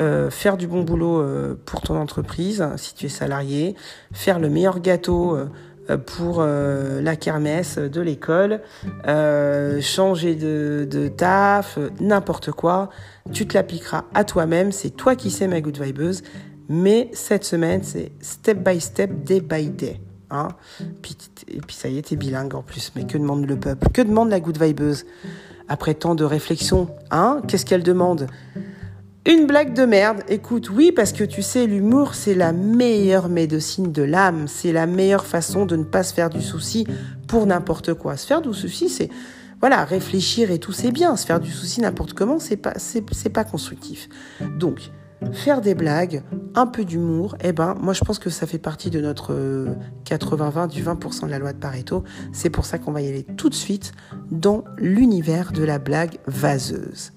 euh, 0.00 0.30
faire 0.30 0.56
du 0.56 0.66
bon 0.66 0.82
boulot 0.82 1.20
euh, 1.20 1.54
pour 1.64 1.80
ton 1.80 1.96
entreprise 1.96 2.66
si 2.76 2.94
tu 2.94 3.06
es 3.06 3.08
salarié, 3.08 3.76
faire 4.12 4.38
le 4.38 4.48
meilleur 4.48 4.80
gâteau 4.80 5.38
euh, 5.90 5.98
pour 5.98 6.42
la 6.42 7.16
kermesse 7.16 7.78
de 7.78 8.00
l'école, 8.00 8.60
changer 9.80 10.34
de, 10.34 11.08
taf, 11.08 11.78
n'importe 12.00 12.50
quoi, 12.52 12.90
tu 13.32 13.46
te 13.46 13.54
l'appliqueras 13.54 14.04
à 14.14 14.24
toi-même, 14.24 14.72
c'est 14.72 14.90
toi 14.90 15.16
qui 15.16 15.30
sais 15.30 15.48
ma 15.48 15.60
good 15.60 15.80
vibeuse, 15.80 16.22
mais 16.68 17.10
cette 17.12 17.44
semaine 17.44 17.82
c'est 17.82 18.12
step 18.20 18.58
by 18.58 18.80
step, 18.80 19.24
day 19.24 19.40
by 19.40 19.68
day. 19.68 20.00
Hein. 20.30 20.48
Et 21.48 21.60
puis 21.60 21.76
ça 21.76 21.88
y 21.88 21.98
est, 21.98 22.02
t'es 22.02 22.16
bilingue 22.16 22.54
en 22.54 22.62
plus, 22.62 22.92
mais 22.96 23.06
que 23.06 23.16
demande 23.16 23.46
le 23.46 23.56
peuple? 23.56 23.88
Que 23.92 24.02
demande 24.02 24.30
la 24.30 24.40
good 24.40 24.60
vibeuse 24.60 25.06
Après 25.68 25.94
tant 25.94 26.14
de 26.14 26.24
réflexion, 26.24 26.88
hein? 27.10 27.42
Qu'est-ce 27.46 27.64
qu'elle 27.64 27.84
demande? 27.84 28.26
Une 29.26 29.46
blague 29.46 29.74
de 29.74 29.84
merde, 29.84 30.22
écoute, 30.28 30.70
oui, 30.70 30.92
parce 30.92 31.12
que 31.12 31.24
tu 31.24 31.42
sais, 31.42 31.66
l'humour, 31.66 32.14
c'est 32.14 32.34
la 32.34 32.52
meilleure 32.52 33.28
médecine 33.28 33.90
de 33.90 34.02
l'âme, 34.02 34.46
c'est 34.46 34.72
la 34.72 34.86
meilleure 34.86 35.26
façon 35.26 35.66
de 35.66 35.74
ne 35.74 35.82
pas 35.82 36.04
se 36.04 36.14
faire 36.14 36.30
du 36.30 36.40
souci 36.40 36.86
pour 37.26 37.44
n'importe 37.46 37.94
quoi. 37.94 38.16
Se 38.16 38.26
faire 38.26 38.40
du 38.40 38.54
souci, 38.54 38.88
c'est, 38.88 39.10
voilà, 39.60 39.84
réfléchir 39.84 40.52
et 40.52 40.58
tout, 40.58 40.72
c'est 40.72 40.92
bien. 40.92 41.16
Se 41.16 41.26
faire 41.26 41.40
du 41.40 41.50
souci 41.50 41.80
n'importe 41.80 42.12
comment, 42.12 42.38
c'est 42.38 42.56
pas, 42.56 42.74
pas 43.34 43.44
constructif. 43.44 44.08
Donc, 44.58 44.92
faire 45.32 45.60
des 45.60 45.74
blagues, 45.74 46.22
un 46.54 46.68
peu 46.68 46.84
d'humour, 46.84 47.36
eh 47.42 47.52
ben, 47.52 47.74
moi, 47.80 47.94
je 47.94 48.04
pense 48.04 48.20
que 48.20 48.30
ça 48.30 48.46
fait 48.46 48.58
partie 48.58 48.90
de 48.90 49.00
notre 49.00 49.34
80-20, 50.04 50.64
euh, 50.64 50.66
du 50.68 50.84
20% 50.84 51.26
de 51.26 51.30
la 51.30 51.40
loi 51.40 51.52
de 51.52 51.58
Pareto. 51.58 52.04
C'est 52.32 52.50
pour 52.50 52.64
ça 52.64 52.78
qu'on 52.78 52.92
va 52.92 53.00
y 53.00 53.08
aller 53.08 53.24
tout 53.24 53.48
de 53.48 53.54
suite 53.54 53.90
dans 54.30 54.62
l'univers 54.78 55.50
de 55.50 55.64
la 55.64 55.80
blague 55.80 56.18
vaseuse. 56.28 57.12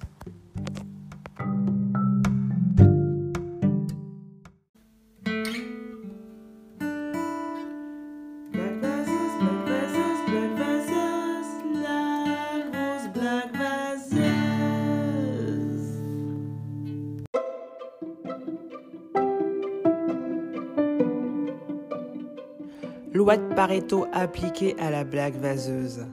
Pareto 23.60 24.06
appliquée 24.14 24.74
à 24.80 24.90
la 24.90 25.04
blague 25.04 25.34
vaseuse. 25.34 26.06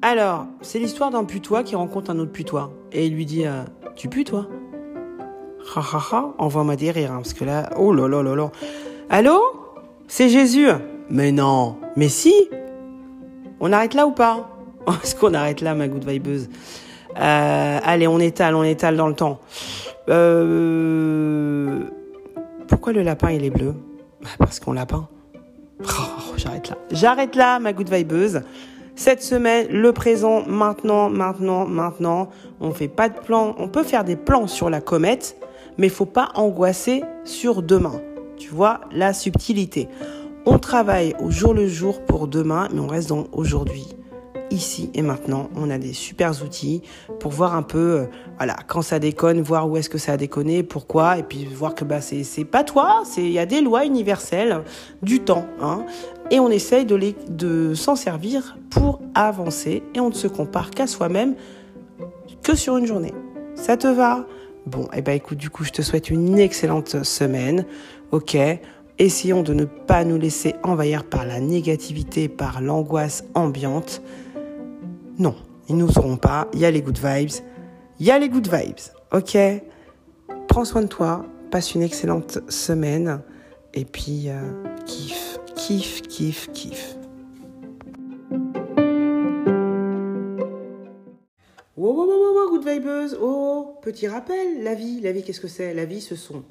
Alors, 0.00 0.46
c'est 0.62 0.78
l'histoire 0.78 1.10
d'un 1.10 1.24
putois 1.24 1.62
qui 1.62 1.76
rencontre 1.76 2.10
un 2.10 2.18
autre 2.18 2.32
putois. 2.32 2.72
Et 2.90 3.04
il 3.04 3.12
lui 3.12 3.26
dit 3.26 3.44
euh, 3.44 3.64
Tu 3.96 4.08
pues 4.08 4.24
toi? 4.24 4.46
Ha 5.76 5.80
ha 5.80 6.00
ha, 6.10 6.34
envoie-moi 6.38 6.76
des 6.76 6.90
rires, 6.90 7.12
hein, 7.12 7.16
parce 7.16 7.34
que 7.34 7.44
là, 7.44 7.68
oh 7.76 7.92
là 7.92 8.08
là 8.08 8.22
là 8.22 8.34
là. 8.34 8.50
Allô? 9.10 9.42
C'est 10.08 10.30
Jésus. 10.30 10.68
Mais 11.10 11.32
non, 11.32 11.76
mais 11.96 12.08
si. 12.08 12.32
On 13.60 13.74
arrête 13.74 13.92
là 13.92 14.06
ou 14.06 14.12
pas? 14.12 14.48
Est-ce 15.04 15.14
qu'on 15.14 15.34
arrête 15.34 15.60
là, 15.60 15.74
ma 15.74 15.86
good 15.86 16.08
vibeuse? 16.08 16.48
Euh, 17.18 17.78
Allez, 17.84 18.06
on 18.06 18.20
étale, 18.20 18.54
on 18.54 18.62
étale 18.62 18.96
dans 18.96 19.08
le 19.08 19.14
temps. 19.14 19.38
Euh... 20.08 21.80
Pourquoi 22.68 22.94
le 22.94 23.02
lapin 23.02 23.32
il 23.32 23.44
est 23.44 23.50
bleu? 23.50 23.74
Parce 24.38 24.60
qu'on 24.60 24.72
l'a 24.72 24.86
peint. 24.86 25.10
Oh, 25.84 26.32
j'arrête 26.36 26.70
là. 26.70 26.78
J'arrête 26.90 27.36
là, 27.36 27.58
ma 27.58 27.72
good 27.72 27.90
vibeuse. 27.90 28.42
Cette 28.96 29.22
semaine, 29.22 29.68
le 29.70 29.92
présent, 29.92 30.44
maintenant, 30.46 31.08
maintenant, 31.08 31.66
maintenant. 31.66 32.28
On 32.60 32.72
fait 32.72 32.88
pas 32.88 33.08
de 33.08 33.18
plan. 33.18 33.54
On 33.58 33.68
peut 33.68 33.82
faire 33.82 34.04
des 34.04 34.16
plans 34.16 34.46
sur 34.46 34.68
la 34.68 34.80
comète, 34.80 35.36
mais 35.78 35.88
faut 35.88 36.06
pas 36.06 36.28
angoisser 36.34 37.02
sur 37.24 37.62
demain. 37.62 38.00
Tu 38.36 38.50
vois 38.50 38.80
la 38.92 39.12
subtilité. 39.12 39.88
On 40.46 40.58
travaille 40.58 41.14
au 41.20 41.30
jour 41.30 41.54
le 41.54 41.66
jour 41.66 42.04
pour 42.04 42.28
demain, 42.28 42.68
mais 42.72 42.80
on 42.80 42.86
reste 42.86 43.08
dans 43.10 43.26
aujourd'hui 43.32 43.86
ici 44.50 44.90
et 44.94 45.02
maintenant. 45.02 45.48
On 45.56 45.70
a 45.70 45.78
des 45.78 45.92
super 45.92 46.32
outils 46.42 46.82
pour 47.18 47.32
voir 47.32 47.54
un 47.54 47.62
peu, 47.62 47.78
euh, 47.78 48.04
voilà, 48.36 48.56
quand 48.66 48.82
ça 48.82 48.98
déconne, 48.98 49.40
voir 49.40 49.68
où 49.68 49.76
est-ce 49.76 49.88
que 49.88 49.98
ça 49.98 50.12
a 50.12 50.16
déconné, 50.16 50.62
pourquoi, 50.62 51.18
et 51.18 51.22
puis 51.22 51.44
voir 51.44 51.74
que 51.74 51.84
bah 51.84 52.00
c'est 52.00 52.44
pas 52.44 52.64
toi, 52.64 53.02
c'est 53.04 53.22
il 53.22 53.32
y 53.32 53.38
a 53.38 53.46
des 53.46 53.60
lois 53.60 53.84
universelles 53.84 54.62
du 55.02 55.20
temps, 55.20 55.46
hein, 55.60 55.84
et 56.30 56.40
on 56.40 56.50
essaye 56.50 56.84
de 56.84 56.94
les 56.94 57.16
de 57.28 57.74
s'en 57.74 57.96
servir 57.96 58.56
pour 58.70 59.00
avancer 59.14 59.82
et 59.94 60.00
on 60.00 60.08
ne 60.08 60.14
se 60.14 60.28
compare 60.28 60.70
qu'à 60.70 60.86
soi-même 60.86 61.34
que 62.42 62.54
sur 62.54 62.76
une 62.76 62.86
journée. 62.86 63.12
Ça 63.54 63.76
te 63.76 63.86
va? 63.86 64.26
Bon, 64.66 64.84
et 64.84 64.98
eh 64.98 65.02
ben 65.02 65.12
écoute, 65.12 65.38
du 65.38 65.50
coup, 65.50 65.64
je 65.64 65.70
te 65.70 65.82
souhaite 65.82 66.10
une 66.10 66.38
excellente 66.38 67.02
semaine. 67.02 67.64
Ok? 68.12 68.36
Essayons 68.98 69.42
de 69.42 69.54
ne 69.54 69.64
pas 69.64 70.04
nous 70.04 70.18
laisser 70.18 70.54
envahir 70.62 71.04
par 71.04 71.24
la 71.24 71.40
négativité, 71.40 72.28
par 72.28 72.60
l'angoisse 72.60 73.24
ambiante. 73.34 74.02
Non, 75.20 75.36
ils 75.68 75.76
nous 75.76 75.98
auront 75.98 76.16
pas. 76.16 76.48
Il 76.54 76.60
y 76.60 76.64
a 76.64 76.70
les 76.70 76.80
good 76.80 76.98
vibes. 76.98 77.42
Il 77.98 78.06
y 78.06 78.10
a 78.10 78.18
les 78.18 78.30
good 78.30 78.48
vibes. 78.50 78.80
Ok 79.12 79.36
Prends 80.48 80.64
soin 80.64 80.80
de 80.80 80.86
toi. 80.86 81.26
Passe 81.50 81.74
une 81.74 81.82
excellente 81.82 82.38
semaine. 82.50 83.20
Et 83.74 83.84
puis, 83.84 84.30
euh, 84.30 84.40
kiff, 84.86 85.38
kiff, 85.56 86.00
kiff, 86.08 86.50
kiff. 86.52 86.96
Wow, 91.76 91.92
wow, 91.92 92.06
wow, 92.06 92.34
wow, 92.34 92.50
good 92.50 92.66
vibes. 92.66 93.18
Oh, 93.20 93.76
petit 93.82 94.08
rappel, 94.08 94.62
la 94.62 94.74
vie, 94.74 95.02
la 95.02 95.12
vie, 95.12 95.22
qu'est-ce 95.22 95.40
que 95.40 95.48
c'est? 95.48 95.74
La 95.74 95.84
vie, 95.84 96.00
ce 96.00 96.16
sont 96.16 96.44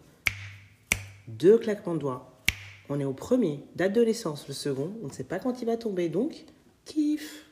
deux 1.27 1.58
claquements 1.58 1.95
de 1.95 2.01
doigts. 2.01 2.43
On 2.88 2.99
est 2.99 3.05
au 3.05 3.13
premier, 3.13 3.63
date 3.75 3.93
de 3.93 4.03
naissance, 4.03 4.47
le 4.47 4.53
second, 4.53 4.91
on 5.01 5.08
ne 5.08 5.12
sait 5.12 5.23
pas 5.23 5.39
quand 5.39 5.60
il 5.60 5.65
va 5.65 5.75
tomber, 5.75 6.10
donc 6.10 6.45
kiff. 6.86 7.49